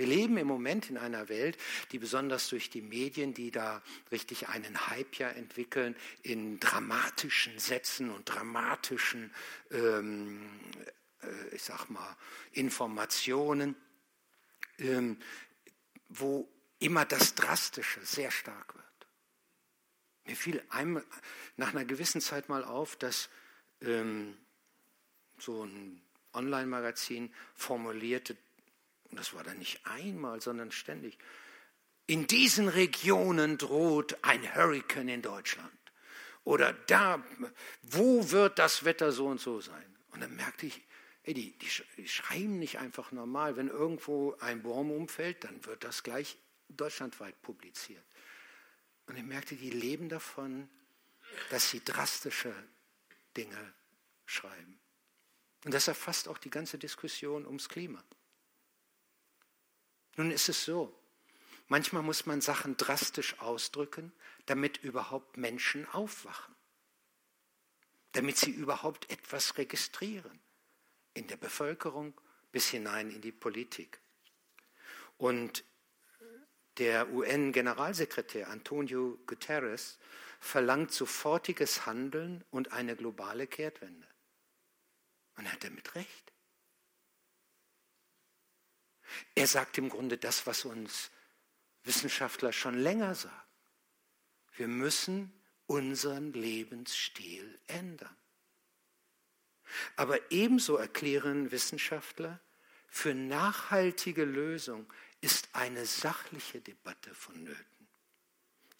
Wir 0.00 0.06
leben 0.06 0.38
im 0.38 0.46
Moment 0.46 0.88
in 0.88 0.96
einer 0.96 1.28
Welt, 1.28 1.58
die 1.92 1.98
besonders 1.98 2.48
durch 2.48 2.70
die 2.70 2.80
Medien, 2.80 3.34
die 3.34 3.50
da 3.50 3.82
richtig 4.10 4.48
einen 4.48 4.86
Hype 4.86 5.16
ja 5.16 5.28
entwickeln, 5.28 5.94
in 6.22 6.58
dramatischen 6.58 7.58
Sätzen 7.58 8.08
und 8.08 8.24
dramatischen, 8.24 9.30
ähm, 9.70 10.40
äh, 11.22 11.54
ich 11.54 11.64
sag 11.64 11.90
mal, 11.90 12.16
Informationen, 12.52 13.76
ähm, 14.78 15.18
wo 16.08 16.48
immer 16.78 17.04
das 17.04 17.34
Drastische 17.34 18.00
sehr 18.02 18.30
stark 18.30 18.74
wird. 18.74 18.86
Mir 20.24 20.34
fiel 20.34 20.62
einem, 20.70 21.04
nach 21.58 21.74
einer 21.74 21.84
gewissen 21.84 22.22
Zeit 22.22 22.48
mal 22.48 22.64
auf, 22.64 22.96
dass 22.96 23.28
ähm, 23.82 24.34
so 25.38 25.62
ein 25.62 26.00
Online-Magazin 26.32 27.34
formulierte 27.54 28.38
und 29.10 29.18
das 29.18 29.34
war 29.34 29.42
dann 29.42 29.58
nicht 29.58 29.84
einmal, 29.86 30.40
sondern 30.40 30.70
ständig. 30.70 31.18
In 32.06 32.26
diesen 32.26 32.68
Regionen 32.68 33.58
droht 33.58 34.18
ein 34.22 34.54
Hurricane 34.54 35.08
in 35.08 35.22
Deutschland. 35.22 35.70
Oder 36.44 36.72
da, 36.72 37.22
wo 37.82 38.30
wird 38.30 38.58
das 38.58 38.84
Wetter 38.84 39.12
so 39.12 39.26
und 39.26 39.40
so 39.40 39.60
sein? 39.60 39.96
Und 40.12 40.20
dann 40.20 40.34
merkte 40.34 40.66
ich, 40.66 40.82
ey, 41.24 41.34
die, 41.34 41.56
die 41.58 42.08
schreiben 42.08 42.58
nicht 42.58 42.78
einfach 42.78 43.12
normal. 43.12 43.56
Wenn 43.56 43.68
irgendwo 43.68 44.34
ein 44.40 44.62
Baum 44.62 44.90
umfällt, 44.90 45.44
dann 45.44 45.64
wird 45.66 45.84
das 45.84 46.02
gleich 46.02 46.38
deutschlandweit 46.68 47.40
publiziert. 47.42 48.04
Und 49.06 49.16
ich 49.16 49.24
merkte, 49.24 49.56
die 49.56 49.70
leben 49.70 50.08
davon, 50.08 50.68
dass 51.50 51.70
sie 51.70 51.84
drastische 51.84 52.54
Dinge 53.36 53.74
schreiben. 54.24 54.80
Und 55.64 55.74
das 55.74 55.88
erfasst 55.88 56.28
auch 56.28 56.38
die 56.38 56.50
ganze 56.50 56.78
Diskussion 56.78 57.46
ums 57.46 57.68
Klima. 57.68 58.02
Nun 60.20 60.32
ist 60.32 60.50
es 60.50 60.66
so, 60.66 60.94
manchmal 61.68 62.02
muss 62.02 62.26
man 62.26 62.42
Sachen 62.42 62.76
drastisch 62.76 63.40
ausdrücken, 63.40 64.12
damit 64.44 64.76
überhaupt 64.76 65.38
Menschen 65.38 65.88
aufwachen, 65.88 66.54
damit 68.12 68.36
sie 68.36 68.50
überhaupt 68.50 69.10
etwas 69.10 69.56
registrieren 69.56 70.38
in 71.14 71.26
der 71.26 71.38
Bevölkerung 71.38 72.12
bis 72.52 72.68
hinein 72.68 73.10
in 73.10 73.22
die 73.22 73.32
Politik. 73.32 73.98
Und 75.16 75.64
der 76.76 77.10
UN-Generalsekretär 77.10 78.50
Antonio 78.50 79.18
Guterres 79.26 79.98
verlangt 80.38 80.92
sofortiges 80.92 81.86
Handeln 81.86 82.44
und 82.50 82.72
eine 82.72 82.94
globale 82.94 83.46
Kehrtwende. 83.46 84.06
Und 85.38 85.46
er 85.46 85.52
hat 85.52 85.64
damit 85.64 85.94
recht. 85.94 86.32
Er 89.34 89.46
sagt 89.46 89.78
im 89.78 89.88
Grunde 89.88 90.18
das, 90.18 90.46
was 90.46 90.64
uns 90.64 91.10
Wissenschaftler 91.84 92.52
schon 92.52 92.78
länger 92.78 93.14
sagen. 93.14 93.34
Wir 94.56 94.68
müssen 94.68 95.32
unseren 95.66 96.32
Lebensstil 96.32 97.58
ändern. 97.66 98.14
Aber 99.96 100.32
ebenso 100.32 100.76
erklären 100.76 101.52
Wissenschaftler, 101.52 102.40
für 102.88 103.14
nachhaltige 103.14 104.24
Lösung 104.24 104.92
ist 105.20 105.48
eine 105.52 105.86
sachliche 105.86 106.60
Debatte 106.60 107.14
vonnöten, 107.14 107.88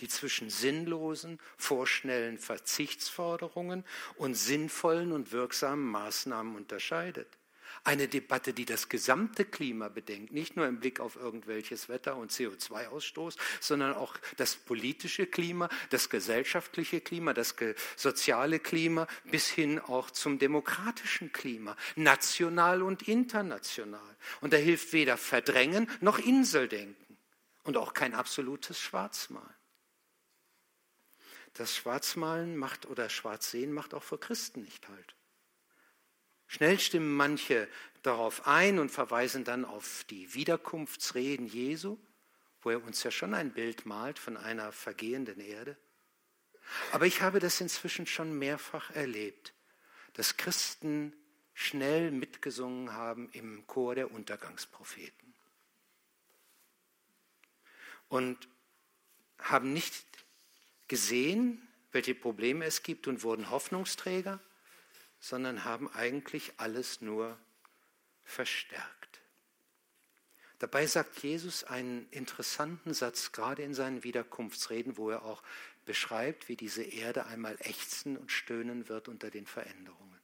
die 0.01 0.09
zwischen 0.09 0.51
sinnlosen, 0.51 1.39
vorschnellen 1.57 2.39
Verzichtsforderungen 2.39 3.85
und 4.17 4.35
sinnvollen 4.35 5.13
und 5.13 5.31
wirksamen 5.31 5.87
Maßnahmen 5.87 6.57
unterscheidet. 6.57 7.29
Eine 7.85 8.09
Debatte, 8.09 8.53
die 8.53 8.65
das 8.65 8.89
gesamte 8.89 9.45
Klima 9.45 9.89
bedenkt, 9.89 10.33
nicht 10.33 10.57
nur 10.57 10.67
im 10.67 10.81
Blick 10.81 11.01
auf 11.01 11.17
irgendwelches 11.17 11.89
Wetter 11.89 12.17
und 12.17 12.31
CO2-Ausstoß, 12.31 13.37
sondern 13.61 13.95
auch 13.95 14.17
das 14.37 14.55
politische 14.57 15.27
Klima, 15.27 15.69
das 15.89 16.11
gesellschaftliche 16.11 17.01
Klima, 17.01 17.33
das 17.33 17.55
soziale 17.97 18.59
Klima 18.59 19.07
bis 19.25 19.49
hin 19.49 19.79
auch 19.79 20.11
zum 20.11 20.39
demokratischen 20.39 21.33
Klima, 21.33 21.77
national 21.97 22.83
und 22.83 23.09
international. 23.09 24.17
Und 24.41 24.53
da 24.53 24.57
hilft 24.57 24.93
weder 24.93 25.17
Verdrängen 25.17 25.89
noch 26.01 26.19
Inseldenken 26.19 27.17
und 27.65 27.77
auch 27.77 27.95
kein 27.95 28.15
absolutes 28.15 28.79
Schwarzmalen. 28.79 29.55
Das 31.55 31.75
Schwarzmalen 31.75 32.57
macht 32.57 32.87
oder 32.87 33.09
Schwarzsehen 33.09 33.73
macht 33.73 33.95
auch 33.95 34.03
vor 34.03 34.21
Christen 34.21 34.63
nicht 34.63 34.89
halt. 34.89 35.15
Schnell 36.51 36.81
stimmen 36.81 37.15
manche 37.15 37.69
darauf 38.03 38.49
ein 38.49 38.81
und 38.81 38.91
verweisen 38.91 39.45
dann 39.45 39.65
auf 39.65 40.05
die 40.11 40.35
Wiederkunftsreden 40.35 41.47
Jesu, 41.47 41.97
wo 42.63 42.71
er 42.71 42.83
uns 42.83 43.05
ja 43.05 43.13
schon 43.13 43.35
ein 43.35 43.53
Bild 43.53 43.87
malt 43.87 44.19
von 44.19 44.37
einer 44.37 44.73
vergehenden 44.73 45.39
Erde. 45.39 45.77
Aber 46.91 47.07
ich 47.07 47.23
habe 47.23 47.39
das 47.39 47.61
inzwischen 47.61 48.05
schon 48.05 48.37
mehrfach 48.37 48.91
erlebt, 48.91 49.55
dass 50.15 50.39
Christen 50.39 51.13
schnell 51.55 52.11
mitgesungen 52.11 52.95
haben 52.95 53.31
im 53.31 53.65
Chor 53.69 53.95
der 53.95 54.11
Untergangspropheten 54.11 55.33
und 58.09 58.49
haben 59.39 59.73
nicht 59.73 60.05
gesehen, 60.89 61.69
welche 61.93 62.17
Probleme 62.17 62.65
es 62.65 62.83
gibt 62.83 63.07
und 63.07 63.23
wurden 63.23 63.51
Hoffnungsträger 63.51 64.41
sondern 65.21 65.65
haben 65.65 65.89
eigentlich 65.93 66.55
alles 66.57 67.03
nur 67.03 67.39
verstärkt. 68.25 69.21
Dabei 70.59 70.87
sagt 70.87 71.23
Jesus 71.23 71.65
einen 71.65 72.09
interessanten 72.11 72.93
Satz, 72.93 73.33
gerade 73.33 73.63
in 73.63 73.75
seinen 73.75 74.03
Wiederkunftsreden, 74.03 74.97
wo 74.97 75.11
er 75.11 75.25
auch 75.25 75.43
beschreibt, 75.85 76.49
wie 76.49 76.57
diese 76.57 76.83
Erde 76.83 77.27
einmal 77.27 77.57
ächzen 77.61 78.17
und 78.17 78.33
stöhnen 78.33 78.89
wird 78.89 79.09
unter 79.09 79.31
den 79.31 79.47
Veränderungen. 79.47 80.21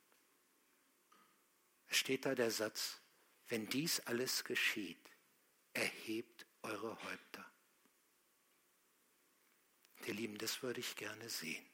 Es 1.89 1.99
steht 1.99 2.27
da 2.27 2.35
der 2.35 2.51
Satz, 2.51 3.01
wenn 3.49 3.69
dies 3.69 4.01
alles 4.01 4.45
geschieht, 4.45 5.11
erhebt 5.73 6.47
eure 6.63 7.03
Häupter. 7.05 7.47
Ihr 10.07 10.15
Lieben, 10.15 10.39
das 10.39 10.63
würde 10.63 10.81
ich 10.81 10.97
gerne 10.97 11.29
sehen 11.29 11.67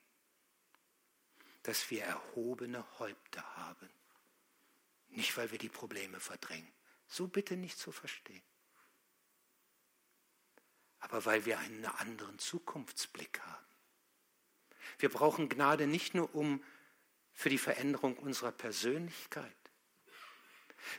dass 1.62 1.90
wir 1.90 2.05
erhobene 2.05 2.85
Häupter 2.98 3.44
haben. 3.57 3.88
Nicht, 5.09 5.37
weil 5.37 5.51
wir 5.51 5.59
die 5.59 5.68
Probleme 5.68 6.20
verdrängen. 6.20 6.72
So 7.07 7.29
bitte 7.29 7.57
nicht 7.57 7.79
zu 7.79 7.92
verstehen. 7.92 8.42
Aber 11.01 11.25
weil 11.25 11.44
wir 11.44 11.59
einen 11.59 11.85
anderen 11.85 12.38
Zukunftsblick 12.38 13.40
haben. 13.40 13.66
Wir 14.98 15.09
brauchen 15.09 15.48
Gnade 15.48 15.87
nicht 15.87 16.14
nur 16.14 16.35
um 16.35 16.64
für 17.33 17.48
die 17.48 17.59
Veränderung 17.59 18.16
unserer 18.18 18.53
Persönlichkeit. 18.53 19.57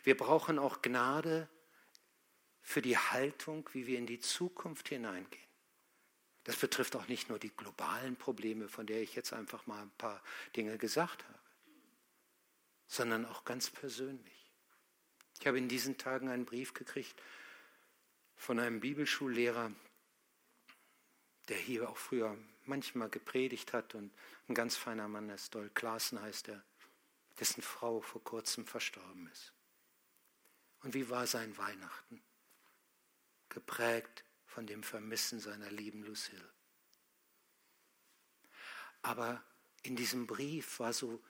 Wir 0.04 0.16
brauchen 0.16 0.60
auch 0.60 0.82
Gnade 0.82 1.50
für 2.62 2.82
die 2.82 2.98
Haltung, 2.98 3.70
wie 3.74 3.88
wir 3.88 3.98
in 3.98 4.08
die 4.08 4.20
Zukunft 4.20 4.90
hineingehen. 4.90 5.53
Das 6.44 6.58
betrifft 6.58 6.96
auch 6.96 7.08
nicht 7.08 7.30
nur 7.30 7.40
die 7.40 7.56
globalen 7.56 8.16
Probleme, 8.16 8.68
von 8.68 8.86
der 8.86 9.02
ich 9.02 9.16
jetzt 9.16 9.32
einfach 9.34 9.66
mal 9.66 9.82
ein 9.82 9.92
paar 9.98 10.22
Dinge 10.56 10.78
gesagt 10.78 11.24
habe, 11.24 11.40
sondern 12.88 13.26
auch 13.26 13.46
ganz 13.46 13.70
persönlich. 13.70 14.52
Ich 15.40 15.48
habe 15.48 15.58
in 15.58 15.70
diesen 15.70 15.98
Tagen 15.98 16.30
einen 16.30 16.46
Brief 16.46 16.74
gekriegt 16.74 17.16
von 18.36 18.60
einem 18.60 18.82
Bibelschullehrer, 18.82 19.72
der 21.48 21.58
hier 21.58 21.90
auch 21.90 21.98
früher 21.98 22.38
manchmal 22.66 23.10
gepredigt 23.10 23.74
hat 23.74 23.96
und 23.96 24.12
ein 24.48 24.54
ganz 24.54 24.76
feiner 24.76 25.08
Mann 25.08 25.30
ist, 25.30 25.56
Doll 25.56 25.70
Klaassen 25.74 26.22
heißt 26.22 26.50
er, 26.50 26.64
dessen 27.40 27.62
Frau 27.62 28.02
vor 28.02 28.24
kurzem 28.24 28.66
verstorben 28.66 29.30
ist. 29.32 29.54
Und 30.82 30.94
wie 30.94 31.10
war 31.10 31.26
sein 31.26 31.58
Weihnachten? 31.58 32.22
Geprägt 33.50 34.24
von 34.54 34.68
dem 34.68 34.84
Vermissen 34.84 35.40
seiner 35.40 35.72
lieben 35.72 36.04
Lucille. 36.04 36.54
Aber 39.02 39.44
in 39.82 39.96
diesem 39.96 40.28
Brief 40.28 40.80
war 40.80 40.94
so 40.94 41.22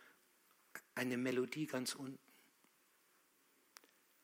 eine 0.93 1.17
Melodie 1.17 1.65
ganz 1.65 1.95
unten. 1.95 2.19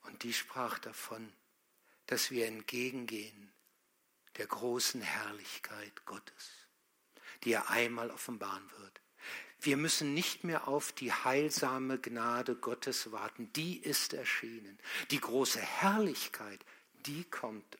Und 0.02 0.24
die 0.24 0.34
sprach 0.34 0.80
davon, 0.80 1.32
dass 2.08 2.30
wir 2.30 2.46
entgegengehen 2.46 3.54
der 4.38 4.48
großen 4.48 5.02
Herrlichkeit 5.02 6.06
Gottes, 6.06 6.68
die 7.44 7.54
er 7.54 7.70
einmal 7.70 8.12
offenbaren 8.12 8.70
wird. 8.80 9.02
Wir 9.62 9.78
müssen 9.78 10.14
nicht 10.14 10.44
mehr 10.44 10.68
auf 10.68 10.92
die 10.92 11.12
heilsame 11.12 12.00
Gnade 12.00 12.56
Gottes 12.56 13.12
warten, 13.12 13.52
die 13.54 13.78
ist 13.78 14.14
erschienen. 14.14 14.78
Die 15.12 15.20
große 15.20 15.60
Herrlichkeit, 15.60 16.66
die 17.06 17.24
kommt. 17.26 17.79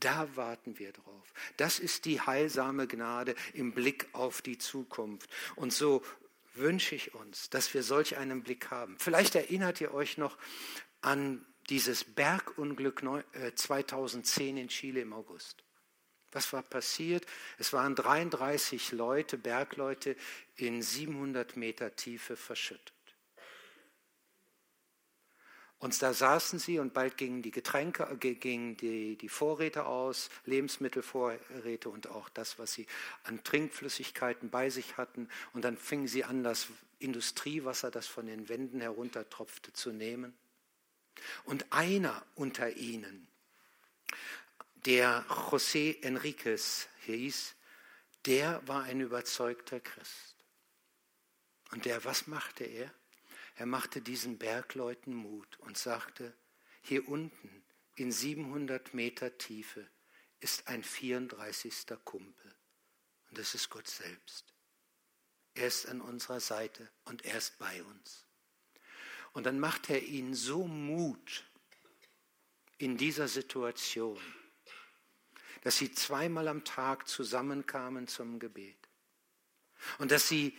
Da 0.00 0.36
warten 0.36 0.78
wir 0.78 0.92
drauf. 0.92 1.32
Das 1.56 1.78
ist 1.78 2.04
die 2.04 2.20
heilsame 2.20 2.86
Gnade 2.86 3.34
im 3.54 3.72
Blick 3.72 4.08
auf 4.12 4.42
die 4.42 4.58
Zukunft. 4.58 5.28
Und 5.56 5.72
so 5.72 6.02
wünsche 6.54 6.94
ich 6.94 7.14
uns, 7.14 7.50
dass 7.50 7.72
wir 7.74 7.82
solch 7.82 8.16
einen 8.16 8.42
Blick 8.42 8.70
haben. 8.70 8.96
Vielleicht 8.98 9.34
erinnert 9.34 9.80
ihr 9.80 9.94
euch 9.94 10.18
noch 10.18 10.36
an 11.00 11.44
dieses 11.68 12.04
Bergunglück 12.04 13.02
2010 13.54 14.56
äh, 14.56 14.60
in 14.62 14.68
Chile 14.68 15.00
im 15.00 15.12
August. 15.12 15.62
Was 16.32 16.52
war 16.52 16.62
passiert? 16.62 17.24
Es 17.58 17.72
waren 17.72 17.94
33 17.94 18.92
Leute, 18.92 19.38
Bergleute, 19.38 20.16
in 20.56 20.82
700 20.82 21.56
Meter 21.56 21.94
Tiefe 21.96 22.36
verschüttet. 22.36 22.92
Und 25.80 26.02
da 26.02 26.12
saßen 26.12 26.58
sie 26.58 26.80
und 26.80 26.92
bald 26.92 27.16
gingen 27.16 27.40
die 27.40 27.52
Getränke, 27.52 28.08
äh, 28.10 28.34
gingen 28.34 28.76
die, 28.76 29.16
die 29.16 29.28
Vorräte 29.28 29.86
aus, 29.86 30.28
Lebensmittelvorräte 30.44 31.88
und 31.88 32.08
auch 32.08 32.28
das, 32.30 32.58
was 32.58 32.72
sie 32.72 32.86
an 33.22 33.44
Trinkflüssigkeiten 33.44 34.50
bei 34.50 34.70
sich 34.70 34.96
hatten. 34.96 35.28
Und 35.52 35.62
dann 35.62 35.76
fingen 35.76 36.08
sie 36.08 36.24
an, 36.24 36.42
das 36.42 36.66
Industriewasser, 36.98 37.92
das 37.92 38.08
von 38.08 38.26
den 38.26 38.48
Wänden 38.48 38.80
heruntertropfte, 38.80 39.72
zu 39.72 39.92
nehmen. 39.92 40.36
Und 41.44 41.72
einer 41.72 42.24
unter 42.34 42.70
ihnen, 42.76 43.28
der 44.84 45.24
José 45.28 46.02
Enriquez 46.02 46.88
hieß, 47.06 47.54
der 48.26 48.66
war 48.66 48.84
ein 48.84 49.00
überzeugter 49.00 49.78
Christ. 49.78 50.34
Und 51.70 51.84
der, 51.84 52.04
was 52.04 52.26
machte 52.26 52.64
er? 52.64 52.92
Er 53.58 53.66
machte 53.66 54.00
diesen 54.00 54.38
Bergleuten 54.38 55.12
Mut 55.12 55.58
und 55.58 55.76
sagte, 55.76 56.32
hier 56.80 57.08
unten 57.08 57.64
in 57.96 58.12
700 58.12 58.94
Meter 58.94 59.36
Tiefe 59.36 59.84
ist 60.38 60.68
ein 60.68 60.84
34. 60.84 61.74
Kumpel 62.04 62.54
und 63.28 63.36
das 63.36 63.56
ist 63.56 63.68
Gott 63.68 63.88
selbst. 63.88 64.54
Er 65.54 65.66
ist 65.66 65.88
an 65.88 66.00
unserer 66.00 66.38
Seite 66.38 66.88
und 67.04 67.24
er 67.24 67.36
ist 67.36 67.58
bei 67.58 67.82
uns. 67.82 68.28
Und 69.32 69.44
dann 69.44 69.58
macht 69.58 69.90
er 69.90 70.04
ihnen 70.04 70.34
so 70.34 70.68
Mut 70.68 71.44
in 72.78 72.96
dieser 72.96 73.26
Situation, 73.26 74.20
dass 75.62 75.78
sie 75.78 75.90
zweimal 75.90 76.46
am 76.46 76.62
Tag 76.62 77.08
zusammenkamen 77.08 78.06
zum 78.06 78.38
Gebet 78.38 78.78
und 79.98 80.12
dass 80.12 80.28
sie 80.28 80.56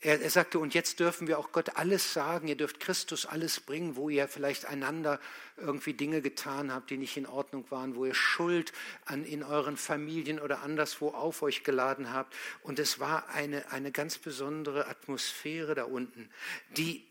er, 0.00 0.20
er, 0.20 0.30
sagte, 0.30 0.60
und 0.60 0.74
jetzt 0.74 1.00
dürfen 1.00 1.26
wir 1.26 1.40
auch 1.40 1.50
Gott 1.50 1.76
alles 1.76 2.12
sagen, 2.12 2.46
ihr 2.46 2.56
dürft 2.56 2.78
Christus 2.78 3.26
alles 3.26 3.58
bringen, 3.58 3.96
wo 3.96 4.08
ihr 4.08 4.28
vielleicht 4.28 4.66
einander 4.66 5.18
irgendwie 5.56 5.92
Dinge 5.92 6.22
getan 6.22 6.72
habt, 6.72 6.90
die 6.90 6.96
nicht 6.96 7.16
in 7.16 7.26
Ordnung 7.26 7.68
waren, 7.70 7.96
wo 7.96 8.04
ihr 8.04 8.14
Schuld 8.14 8.72
an, 9.06 9.24
in 9.24 9.42
euren 9.42 9.76
Familien 9.76 10.38
oder 10.38 10.62
anderswo 10.62 11.08
auf 11.08 11.42
euch 11.42 11.64
geladen 11.64 12.12
habt. 12.12 12.32
Und 12.62 12.78
es 12.78 13.00
war 13.00 13.28
eine, 13.30 13.72
eine 13.72 13.90
ganz 13.90 14.18
besondere 14.18 14.86
Atmosphäre 14.86 15.74
da 15.74 15.84
unten, 15.84 16.30
die, 16.76 17.04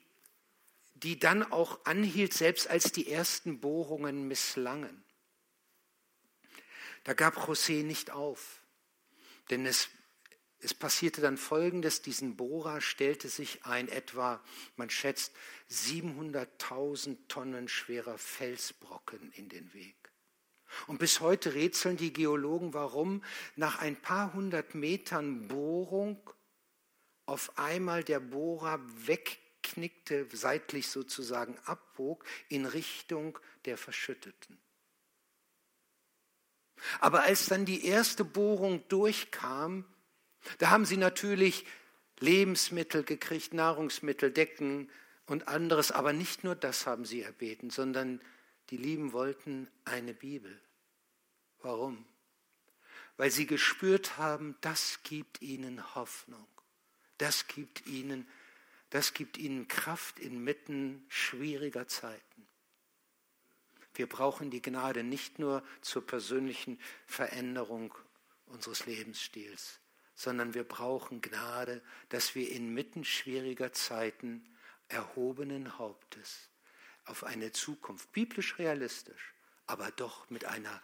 die 0.94 1.20
dann 1.20 1.44
auch 1.44 1.84
anhielt, 1.86 2.34
selbst 2.34 2.70
als 2.70 2.94
die 2.94 3.12
ersten 3.12 3.60
Bohrungen 3.60 4.30
misslangen. 4.30 5.04
Da 7.04 7.14
gab 7.14 7.38
José 7.38 7.84
nicht 7.84 8.12
auf, 8.12 8.62
denn 9.50 9.66
es, 9.66 9.90
es 10.60 10.74
passierte 10.74 11.22
dann 11.22 11.38
Folgendes, 11.38 12.02
diesen 12.02 12.36
Bohrer 12.36 12.82
stellte 12.82 13.30
sich 13.30 13.64
ein 13.66 13.88
etwa, 13.90 14.44
man 14.76 14.90
schätzt, 14.90 15.34
700.000 15.70 17.18
Tonnen 17.28 17.68
schwerer 17.68 18.18
Felsbrocken 18.18 19.32
in 19.34 19.50
den 19.50 19.74
Weg. 19.74 19.96
Und 20.88 21.00
bis 21.00 21.22
heute 21.22 21.54
rätseln 21.54 21.98
die 21.98 22.12
Geologen, 22.12 22.74
warum 22.74 23.24
nach 23.56 23.80
ein 23.80 23.96
paar 23.96 24.34
hundert 24.34 24.76
Metern 24.76 25.48
Bohrung 25.48 26.20
auf 27.26 27.58
einmal 27.58 28.04
der 28.04 28.20
Bohrer 28.20 28.80
wegknickte, 29.06 30.28
seitlich 30.34 30.88
sozusagen 30.88 31.58
abbog 31.66 32.26
in 32.50 32.66
Richtung 32.66 33.38
der 33.66 33.78
Verschütteten. 33.78 34.60
Aber 37.00 37.24
als 37.24 37.48
dann 37.48 37.66
die 37.66 37.86
erste 37.86 38.24
Bohrung 38.24 38.88
durchkam, 38.88 39.86
da 40.60 40.70
haben 40.70 40.86
sie 40.86 40.98
natürlich 40.98 41.66
Lebensmittel 42.20 43.04
gekriegt, 43.04 43.54
Nahrungsmittel, 43.54 44.32
Decken 44.32 44.90
und 45.26 45.48
anderes, 45.48 45.92
aber 45.92 46.14
nicht 46.14 46.44
nur 46.44 46.56
das 46.56 46.88
haben 46.88 47.06
sie 47.06 47.22
erbeten, 47.22 47.70
sondern 47.70 48.22
die 48.70 48.78
Lieben 48.78 49.14
wollten 49.14 49.70
eine 49.86 50.14
Bibel. 50.14 50.60
Warum? 51.62 52.06
Weil 53.18 53.32
sie 53.32 53.46
gespürt 53.46 54.18
haben, 54.18 54.56
das 54.62 55.00
gibt 55.04 55.42
ihnen 55.42 55.96
Hoffnung. 55.96 56.48
Das 57.18 57.48
gibt 57.48 57.88
ihnen, 57.88 58.28
das 58.90 59.14
gibt 59.14 59.38
ihnen 59.38 59.68
Kraft 59.68 60.20
inmitten 60.20 61.04
schwieriger 61.10 61.88
Zeiten. 61.88 62.48
Wir 63.96 64.08
brauchen 64.08 64.52
die 64.52 64.62
Gnade 64.62 65.04
nicht 65.04 65.40
nur 65.40 65.64
zur 65.82 66.06
persönlichen 66.06 66.80
Veränderung 67.08 67.94
unseres 68.46 68.86
Lebensstils, 68.86 69.80
sondern 70.18 70.56
wir 70.56 70.64
brauchen 70.64 71.22
Gnade, 71.22 71.82
dass 72.10 72.34
wir 72.34 72.52
inmitten 72.52 73.06
schwieriger 73.06 73.72
Zeiten 73.72 74.44
erhobenen 74.90 75.78
Hauptes 75.78 76.50
auf 77.06 77.24
eine 77.24 77.52
Zukunft, 77.52 78.12
biblisch 78.12 78.58
realistisch, 78.58 79.34
aber 79.68 79.92
doch 79.92 80.30
mit 80.30 80.44
einer 80.46 80.82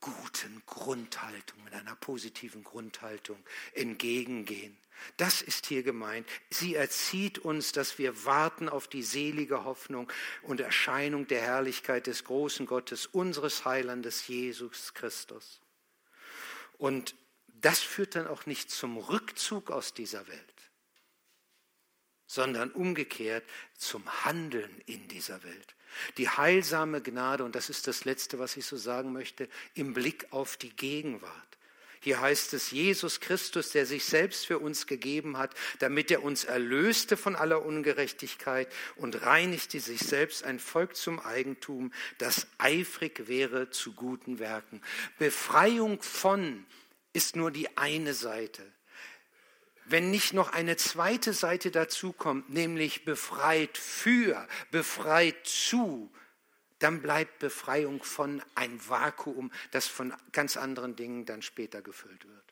guten 0.00 0.60
Grundhaltung, 0.66 1.62
mit 1.62 1.72
einer 1.72 1.94
positiven 1.94 2.64
Grundhaltung 2.64 3.38
entgegengehen. 3.74 4.76
Das 5.16 5.40
ist 5.40 5.66
hier 5.66 5.82
gemeint. 5.84 6.28
Sie 6.50 6.74
erzieht 6.74 7.38
uns, 7.38 7.72
dass 7.72 7.98
wir 7.98 8.24
warten 8.24 8.68
auf 8.68 8.88
die 8.88 9.02
selige 9.02 9.64
Hoffnung 9.64 10.10
und 10.42 10.60
Erscheinung 10.60 11.26
der 11.28 11.42
Herrlichkeit 11.42 12.08
des 12.08 12.24
großen 12.24 12.66
Gottes, 12.66 13.06
unseres 13.06 13.64
Heilandes 13.64 14.26
Jesus 14.26 14.94
Christus. 14.94 15.60
Und 16.76 17.14
das 17.64 17.80
führt 17.80 18.14
dann 18.14 18.26
auch 18.26 18.46
nicht 18.46 18.70
zum 18.70 18.98
Rückzug 18.98 19.70
aus 19.70 19.94
dieser 19.94 20.26
Welt, 20.28 20.70
sondern 22.26 22.70
umgekehrt 22.70 23.44
zum 23.76 24.04
Handeln 24.24 24.82
in 24.86 25.08
dieser 25.08 25.42
Welt. 25.44 25.74
Die 26.18 26.28
heilsame 26.28 27.00
Gnade, 27.00 27.44
und 27.44 27.54
das 27.54 27.70
ist 27.70 27.86
das 27.86 28.04
Letzte, 28.04 28.38
was 28.38 28.56
ich 28.56 28.66
so 28.66 28.76
sagen 28.76 29.12
möchte, 29.12 29.48
im 29.74 29.94
Blick 29.94 30.26
auf 30.30 30.56
die 30.56 30.74
Gegenwart. 30.74 31.32
Hier 32.00 32.20
heißt 32.20 32.52
es, 32.52 32.70
Jesus 32.70 33.20
Christus, 33.20 33.70
der 33.70 33.86
sich 33.86 34.04
selbst 34.04 34.44
für 34.44 34.58
uns 34.58 34.86
gegeben 34.86 35.38
hat, 35.38 35.54
damit 35.78 36.10
er 36.10 36.22
uns 36.22 36.44
erlöste 36.44 37.16
von 37.16 37.34
aller 37.34 37.64
Ungerechtigkeit 37.64 38.70
und 38.96 39.22
reinigte 39.22 39.80
sich 39.80 40.00
selbst 40.00 40.44
ein 40.44 40.58
Volk 40.58 40.96
zum 40.96 41.18
Eigentum, 41.18 41.94
das 42.18 42.46
eifrig 42.58 43.26
wäre 43.26 43.70
zu 43.70 43.94
guten 43.94 44.38
Werken. 44.38 44.82
Befreiung 45.18 46.02
von 46.02 46.66
ist 47.14 47.36
nur 47.36 47.50
die 47.50 47.74
eine 47.78 48.12
Seite 48.12 48.62
wenn 49.86 50.10
nicht 50.10 50.32
noch 50.32 50.52
eine 50.52 50.76
zweite 50.76 51.32
Seite 51.32 51.70
dazukommt, 51.70 52.50
nämlich 52.50 53.04
befreit 53.04 53.76
für, 53.76 54.48
befreit 54.70 55.46
zu, 55.46 56.12
dann 56.78 57.02
bleibt 57.02 57.38
Befreiung 57.38 58.02
von 58.02 58.42
ein 58.54 58.80
Vakuum, 58.88 59.52
das 59.70 59.86
von 59.86 60.14
ganz 60.32 60.56
anderen 60.56 60.96
Dingen 60.96 61.24
dann 61.24 61.42
später 61.42 61.82
gefüllt 61.82 62.26
wird. 62.26 62.43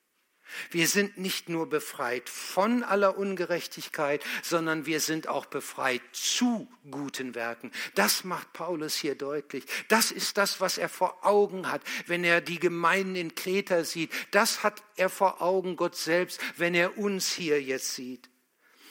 Wir 0.70 0.88
sind 0.88 1.18
nicht 1.18 1.48
nur 1.48 1.68
befreit 1.68 2.28
von 2.28 2.82
aller 2.82 3.16
Ungerechtigkeit, 3.16 4.24
sondern 4.42 4.86
wir 4.86 5.00
sind 5.00 5.28
auch 5.28 5.46
befreit 5.46 6.02
zu 6.12 6.68
guten 6.90 7.34
Werken. 7.34 7.70
Das 7.94 8.24
macht 8.24 8.52
Paulus 8.52 8.94
hier 8.94 9.14
deutlich. 9.14 9.64
Das 9.88 10.10
ist 10.10 10.36
das, 10.36 10.60
was 10.60 10.78
er 10.78 10.88
vor 10.88 11.24
Augen 11.24 11.70
hat, 11.70 11.82
wenn 12.06 12.24
er 12.24 12.40
die 12.40 12.58
Gemeinden 12.58 13.16
in 13.16 13.34
Kreta 13.34 13.84
sieht. 13.84 14.12
Das 14.30 14.62
hat 14.62 14.82
er 14.96 15.08
vor 15.08 15.42
Augen 15.42 15.76
Gott 15.76 15.96
selbst, 15.96 16.40
wenn 16.56 16.74
er 16.74 16.98
uns 16.98 17.32
hier 17.32 17.62
jetzt 17.62 17.94
sieht. 17.94 18.28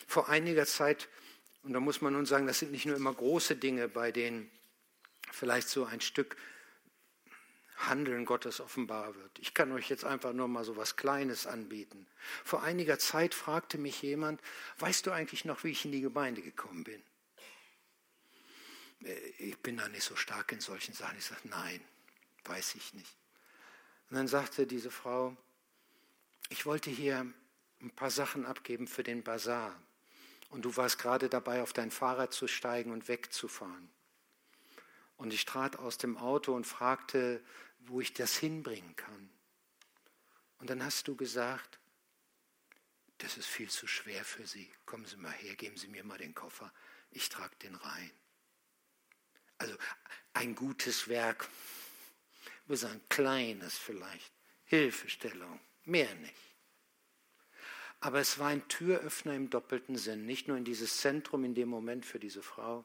Vor 0.08 0.30
einiger 0.30 0.66
Zeit, 0.66 1.10
und 1.64 1.74
da 1.74 1.80
muss 1.80 2.02
man 2.02 2.14
nun 2.14 2.26
sagen, 2.26 2.48
das 2.48 2.60
sind 2.60 2.72
nicht 2.72 2.86
nur 2.86 2.96
immer 2.96 3.14
große 3.14 3.56
Dinge, 3.56 3.88
bei 3.88 4.12
denen 4.12 4.50
vielleicht 5.32 5.70
so 5.70 5.86
ein 5.86 6.02
Stück 6.02 6.36
Handeln 7.88 8.26
Gottes 8.26 8.60
offenbar 8.60 9.16
wird. 9.16 9.40
Ich 9.40 9.54
kann 9.54 9.72
euch 9.72 9.90
jetzt 9.90 10.06
einfach 10.06 10.34
nur 10.34 10.48
mal 10.48 10.64
so 10.64 10.78
was 10.78 10.96
Kleines 10.96 11.48
anbieten. 11.48 12.08
Vor 12.44 12.64
einiger 12.64 13.00
Zeit 13.00 13.34
fragte 13.34 13.78
mich 13.78 14.02
jemand, 14.02 14.42
weißt 14.80 15.06
du 15.06 15.12
eigentlich 15.12 15.46
noch, 15.46 15.64
wie 15.64 15.72
ich 15.72 15.86
in 15.86 15.92
die 15.92 16.02
Gemeinde 16.02 16.42
gekommen 16.42 16.84
bin? 16.84 17.02
Äh, 19.04 19.14
ich 19.38 19.58
bin 19.60 19.78
da 19.78 19.88
nicht 19.90 20.04
so 20.04 20.16
stark 20.16 20.52
in 20.52 20.60
solchen 20.60 20.94
Sachen. 20.94 21.18
Ich 21.18 21.26
sagte, 21.26 21.48
nein, 21.48 21.82
weiß 22.46 22.76
ich 22.76 22.94
nicht. 22.94 23.16
Und 24.10 24.18
dann 24.18 24.28
sagte 24.28 24.68
diese 24.68 24.92
Frau, 24.92 25.36
ich 26.50 26.66
wollte 26.66 26.90
hier 26.90 27.26
ein 27.82 27.92
paar 27.92 28.12
Sachen 28.12 28.46
abgeben 28.46 28.88
für 28.88 29.04
den 29.04 29.24
Bazar. 29.24 29.80
Und 30.50 30.64
du 30.64 30.76
warst 30.76 31.00
gerade 31.00 31.30
dabei, 31.30 31.62
auf 31.62 31.72
dein 31.72 31.92
Fahrrad 31.92 32.34
zu 32.34 32.48
steigen 32.48 32.92
und 32.92 33.08
wegzufahren. 33.08 33.90
Und 35.16 35.34
ich 35.34 35.46
trat 35.46 35.78
aus 35.78 35.98
dem 35.98 36.18
Auto 36.18 36.54
und 36.54 36.68
fragte, 36.68 37.42
wo 37.86 38.02
ich 38.02 38.14
das 38.14 38.38
hinbringen 38.38 38.96
kann. 38.96 39.30
Und 40.60 40.70
dann 40.70 40.84
hast 40.84 41.08
du 41.08 41.16
gesagt, 41.16 41.80
das 43.18 43.38
ist 43.38 43.48
viel 43.48 43.70
zu 43.70 43.88
schwer 43.88 44.24
für 44.26 44.48
Sie. 44.48 44.72
Kommen 44.86 45.06
Sie 45.06 45.18
mal 45.18 45.32
her, 45.32 45.56
geben 45.56 45.78
Sie 45.78 45.88
mir 45.88 46.04
mal 46.04 46.18
den 46.18 46.34
Koffer. 46.34 46.74
Ich 47.12 47.30
trage 47.30 47.56
den 47.58 47.76
rein. 47.76 48.12
Also 49.58 49.76
ein 50.34 50.56
gutes 50.56 51.08
Werk, 51.08 51.48
wir 52.66 52.78
sagen 52.78 53.02
kleines 53.10 53.78
vielleicht, 53.78 54.32
Hilfestellung, 54.66 55.60
mehr 55.84 56.14
nicht. 56.16 56.34
Aber 58.00 58.20
es 58.20 58.40
war 58.40 58.48
ein 58.48 58.68
Türöffner 58.68 59.36
im 59.36 59.52
doppelten 59.52 59.98
Sinn, 59.98 60.26
nicht 60.26 60.48
nur 60.48 60.58
in 60.58 60.66
dieses 60.66 60.98
Zentrum 60.98 61.44
in 61.44 61.54
dem 61.54 61.70
Moment 61.70 62.08
für 62.08 62.18
diese 62.18 62.42
Frau, 62.42 62.84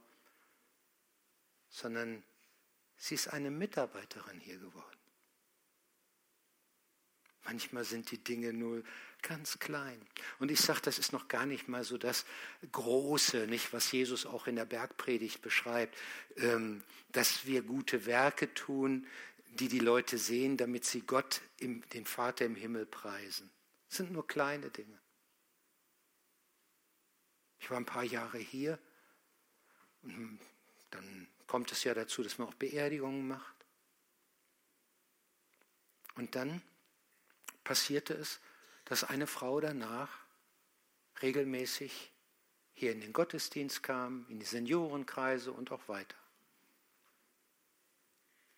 sondern 1.70 2.22
Sie 2.96 3.14
ist 3.14 3.28
eine 3.28 3.50
Mitarbeiterin 3.50 4.40
hier 4.40 4.58
geworden. 4.58 4.96
Manchmal 7.44 7.84
sind 7.84 8.10
die 8.10 8.22
Dinge 8.22 8.52
nur 8.52 8.82
ganz 9.22 9.58
klein. 9.58 10.04
Und 10.40 10.50
ich 10.50 10.60
sage, 10.60 10.80
das 10.82 10.98
ist 10.98 11.12
noch 11.12 11.28
gar 11.28 11.46
nicht 11.46 11.68
mal 11.68 11.84
so 11.84 11.96
das 11.96 12.24
Große, 12.72 13.46
nicht 13.46 13.72
was 13.72 13.92
Jesus 13.92 14.26
auch 14.26 14.46
in 14.46 14.56
der 14.56 14.64
Bergpredigt 14.64 15.42
beschreibt, 15.42 15.96
ähm, 16.36 16.82
dass 17.10 17.46
wir 17.46 17.62
gute 17.62 18.06
Werke 18.06 18.52
tun, 18.52 19.06
die 19.54 19.68
die 19.68 19.78
Leute 19.78 20.18
sehen, 20.18 20.56
damit 20.56 20.84
sie 20.84 21.02
Gott, 21.02 21.40
den 21.60 22.04
Vater 22.04 22.44
im 22.44 22.56
Himmel 22.56 22.84
preisen. 22.84 23.50
Das 23.88 23.98
sind 23.98 24.12
nur 24.12 24.26
kleine 24.26 24.70
Dinge. 24.70 25.00
Ich 27.60 27.70
war 27.70 27.78
ein 27.78 27.86
paar 27.86 28.04
Jahre 28.04 28.38
hier 28.38 28.78
und 30.02 30.40
dann 30.90 31.28
kommt 31.46 31.72
es 31.72 31.84
ja 31.84 31.94
dazu, 31.94 32.22
dass 32.22 32.38
man 32.38 32.48
auch 32.48 32.54
Beerdigungen 32.54 33.26
macht. 33.28 33.54
Und 36.14 36.34
dann 36.34 36.62
passierte 37.64 38.14
es, 38.14 38.40
dass 38.84 39.04
eine 39.04 39.26
Frau 39.26 39.60
danach 39.60 40.10
regelmäßig 41.22 42.12
hier 42.74 42.92
in 42.92 43.00
den 43.00 43.12
Gottesdienst 43.12 43.82
kam, 43.82 44.26
in 44.28 44.38
die 44.38 44.46
Seniorenkreise 44.46 45.52
und 45.52 45.72
auch 45.72 45.88
weiter. 45.88 46.16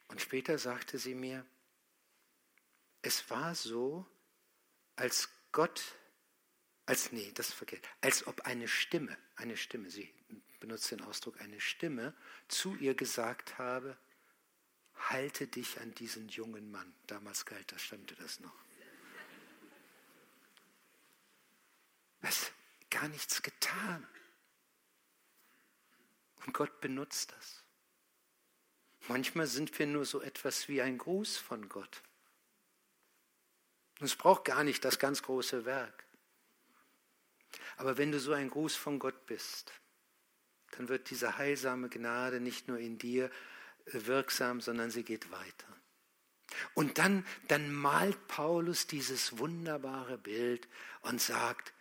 Und 0.09 0.21
später 0.21 0.59
sagte 0.59 0.99
sie 0.99 1.15
mir, 1.15 1.45
es 3.03 3.29
war 3.31 3.55
so, 3.55 4.07
als 4.97 5.29
Gott, 5.53 5.83
als, 6.87 7.13
nee, 7.13 7.31
das 7.35 7.53
vergeht, 7.53 7.87
als 8.01 8.27
ob 8.27 8.41
eine 8.43 8.67
Stimme, 8.67 9.17
eine 9.37 9.57
Stimme, 9.57 9.91
sie 9.91 10.13
benutzt 10.61 10.91
den 10.91 11.03
Ausdruck 11.03 11.41
eine 11.41 11.61
Stimme, 11.61 12.15
zu 12.49 12.77
ihr 12.77 12.95
gesagt 12.95 13.59
habe, 13.59 13.97
halte 14.95 15.47
dich 15.47 15.81
an 15.81 15.95
diesen 15.95 16.29
jungen 16.29 16.71
Mann. 16.71 16.95
Damals 17.07 17.47
galt 17.47 17.71
das, 17.73 17.83
stimmte 17.83 18.15
das 18.17 18.41
noch. 18.41 18.55
Was? 22.21 22.51
Gar 22.91 23.09
nichts 23.09 23.43
getan. 23.43 24.07
Und 26.47 26.53
Gott 26.53 26.81
benutzt 26.81 27.33
das. 27.33 27.65
Manchmal 29.09 29.47
sind 29.47 29.79
wir 29.79 29.87
nur 29.87 30.05
so 30.05 30.21
etwas 30.21 30.69
wie 30.69 30.83
ein 30.83 30.99
Gruß 30.99 31.39
von 31.39 31.69
Gott. 31.69 32.03
Und 34.01 34.07
es 34.07 34.17
braucht 34.17 34.45
gar 34.45 34.65
nicht 34.65 34.85
das 34.85 34.99
ganz 34.99 35.23
große 35.23 35.65
Werk. 35.65 36.05
Aber 37.77 37.97
wenn 37.97 38.13
du 38.13 38.21
so 38.21 38.33
ein 38.33 38.51
Gruß 38.51 38.77
von 38.77 38.99
Gott 38.99 39.27
bist, 39.27 39.73
dann 40.79 40.89
wird 40.89 41.11
diese 41.11 41.39
heilsame 41.39 41.89
Gnade 41.89 42.41
nicht 42.41 42.69
nur 42.69 42.79
in 42.79 42.99
dir 42.99 43.31
wirksam, 43.87 44.61
sondern 44.61 44.93
sie 44.93 45.03
geht 45.03 45.33
weiter. 45.33 45.67
Und 46.75 46.99
dann, 46.99 47.27
dann 47.49 47.73
malt 47.73 48.29
Paulus 48.29 48.87
dieses 48.87 49.39
wunderbare 49.39 50.19
Bild 50.19 50.69
und 51.03 51.21
sagt, 51.21 51.73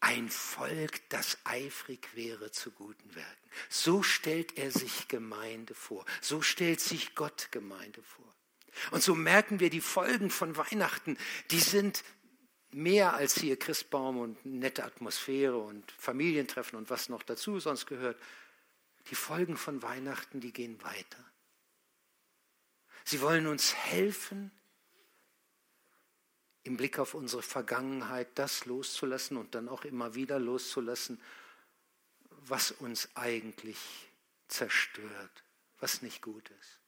ein 0.00 0.28
Volk, 0.28 1.08
das 1.10 1.38
eifrig 1.44 2.08
wäre 2.16 2.50
zu 2.50 2.72
guten 2.72 3.14
Werken. 3.14 3.50
So 3.68 4.02
stellt 4.02 4.58
er 4.58 4.72
sich 4.72 5.06
Gemeinde 5.06 5.74
vor. 5.74 6.04
So 6.20 6.42
stellt 6.42 6.80
sich 6.80 7.14
Gott 7.14 7.48
Gemeinde 7.52 8.02
vor. 8.02 8.34
Und 8.90 9.04
so 9.04 9.14
merken 9.14 9.60
wir 9.60 9.70
die 9.70 9.80
Folgen 9.80 10.30
von 10.30 10.56
Weihnachten, 10.56 11.16
die 11.52 11.60
sind 11.60 12.02
mehr 12.72 13.14
als 13.14 13.34
hier 13.34 13.58
Christbaum 13.58 14.18
und 14.18 14.44
nette 14.46 14.84
Atmosphäre 14.84 15.58
und 15.58 15.90
Familientreffen 15.92 16.78
und 16.78 16.90
was 16.90 17.08
noch 17.08 17.22
dazu 17.22 17.60
sonst 17.60 17.86
gehört. 17.86 18.20
Die 19.10 19.14
Folgen 19.14 19.56
von 19.56 19.82
Weihnachten, 19.82 20.40
die 20.40 20.52
gehen 20.52 20.82
weiter. 20.82 21.24
Sie 23.04 23.20
wollen 23.20 23.46
uns 23.46 23.74
helfen, 23.74 24.50
im 26.64 26.76
Blick 26.76 26.98
auf 26.98 27.14
unsere 27.14 27.42
Vergangenheit 27.42 28.28
das 28.36 28.66
loszulassen 28.66 29.36
und 29.36 29.54
dann 29.54 29.68
auch 29.68 29.84
immer 29.84 30.14
wieder 30.14 30.38
loszulassen, 30.38 31.20
was 32.30 32.70
uns 32.70 33.08
eigentlich 33.14 33.78
zerstört, 34.48 35.44
was 35.80 36.02
nicht 36.02 36.22
gut 36.22 36.50
ist. 36.60 36.78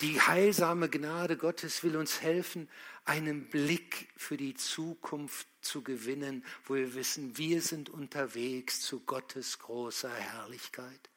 Die 0.00 0.20
heilsame 0.20 0.88
Gnade 0.88 1.36
Gottes 1.36 1.82
will 1.82 1.96
uns 1.96 2.20
helfen, 2.20 2.68
einen 3.04 3.48
Blick 3.48 4.08
für 4.16 4.36
die 4.36 4.54
Zukunft 4.54 5.46
zu 5.60 5.82
gewinnen, 5.82 6.44
wo 6.64 6.74
wir 6.74 6.94
wissen, 6.94 7.36
wir 7.36 7.60
sind 7.60 7.90
unterwegs 7.90 8.80
zu 8.80 9.00
Gottes 9.00 9.58
großer 9.58 10.12
Herrlichkeit 10.12 11.10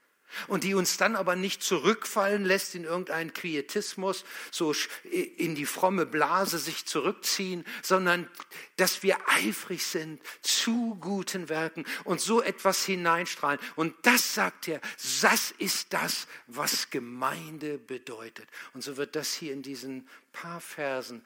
und 0.48 0.64
die 0.64 0.74
uns 0.74 0.98
dann 0.98 1.16
aber 1.16 1.36
nicht 1.36 1.64
zurückfallen 1.64 2.46
lässt 2.46 2.76
in 2.76 2.84
irgendeinen 2.84 3.34
Quietismus, 3.34 4.26
so 4.52 4.74
in 5.04 5.56
die 5.56 5.66
fromme 5.66 6.06
Blase 6.06 6.60
sich 6.60 6.86
zurückziehen, 6.86 7.66
sondern 7.82 8.30
dass 8.76 9.04
wir 9.04 9.18
eifrig 9.28 9.86
sind 9.86 10.22
zu 10.42 10.98
guten 11.00 11.50
Werken 11.50 11.86
und 12.04 12.22
so 12.22 12.42
etwas 12.42 12.84
hineinstrahlen. 12.86 13.60
Und 13.76 13.96
das 14.04 14.34
sagt 14.34 14.68
er, 14.68 14.82
das 15.22 15.52
ist 15.58 15.94
das, 15.94 16.28
was 16.48 16.90
Gemeinde 16.90 17.78
bedeutet. 17.78 18.48
Und 18.74 18.84
so 18.84 18.98
wird 18.98 19.16
das 19.16 19.34
hier 19.34 19.54
in 19.54 19.64
diesen 19.64 20.08
paar 20.34 20.62
Versen, 20.62 21.26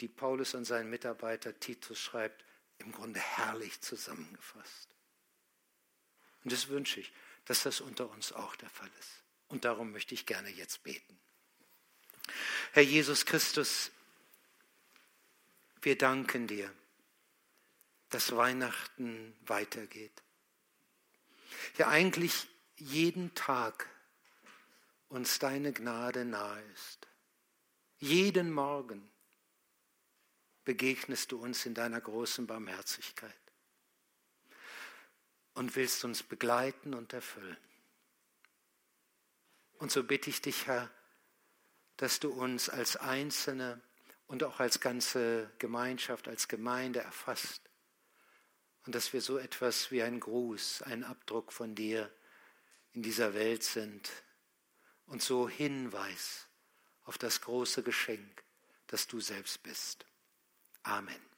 die 0.00 0.08
Paulus 0.08 0.54
an 0.54 0.64
seinen 0.64 0.90
Mitarbeiter 0.90 1.58
Titus 1.58 1.98
schreibt, 1.98 2.44
im 2.78 2.92
Grunde 2.92 3.20
herrlich 3.20 3.80
zusammengefasst. 3.80 4.88
Und 6.42 6.52
das 6.52 6.68
wünsche 6.68 7.00
ich 7.00 7.12
dass 7.50 7.64
das 7.64 7.80
unter 7.80 8.08
uns 8.08 8.32
auch 8.32 8.54
der 8.54 8.70
Fall 8.70 8.90
ist. 9.00 9.24
Und 9.48 9.64
darum 9.64 9.90
möchte 9.90 10.14
ich 10.14 10.24
gerne 10.24 10.50
jetzt 10.50 10.84
beten. 10.84 11.18
Herr 12.70 12.84
Jesus 12.84 13.26
Christus, 13.26 13.90
wir 15.82 15.98
danken 15.98 16.46
dir, 16.46 16.72
dass 18.10 18.36
Weihnachten 18.36 19.36
weitergeht. 19.46 20.22
Ja, 21.76 21.88
eigentlich 21.88 22.46
jeden 22.76 23.34
Tag 23.34 23.88
uns 25.08 25.40
deine 25.40 25.72
Gnade 25.72 26.24
nahe 26.24 26.62
ist. 26.74 27.08
Jeden 27.98 28.52
Morgen 28.52 29.09
begegnest 30.70 31.32
du 31.32 31.42
uns 31.42 31.66
in 31.66 31.74
deiner 31.74 32.00
großen 32.00 32.46
Barmherzigkeit 32.46 33.34
und 35.54 35.74
willst 35.74 36.04
uns 36.04 36.22
begleiten 36.22 36.94
und 36.94 37.12
erfüllen. 37.12 37.56
Und 39.78 39.90
so 39.90 40.04
bitte 40.04 40.30
ich 40.30 40.42
dich, 40.42 40.68
Herr, 40.68 40.88
dass 41.96 42.20
du 42.20 42.30
uns 42.30 42.68
als 42.68 42.94
Einzelne 42.96 43.80
und 44.28 44.44
auch 44.44 44.60
als 44.60 44.78
ganze 44.78 45.50
Gemeinschaft, 45.58 46.28
als 46.28 46.46
Gemeinde 46.46 47.00
erfasst 47.00 47.62
und 48.86 48.94
dass 48.94 49.12
wir 49.12 49.22
so 49.22 49.38
etwas 49.38 49.90
wie 49.90 50.04
ein 50.04 50.20
Gruß, 50.20 50.82
ein 50.82 51.02
Abdruck 51.02 51.52
von 51.52 51.74
dir 51.74 52.14
in 52.92 53.02
dieser 53.02 53.34
Welt 53.34 53.64
sind 53.64 54.08
und 55.06 55.20
so 55.20 55.48
Hinweis 55.48 56.46
auf 57.02 57.18
das 57.18 57.40
große 57.40 57.82
Geschenk, 57.82 58.44
das 58.86 59.08
du 59.08 59.18
selbst 59.18 59.64
bist. 59.64 60.06
Amen. 60.86 61.29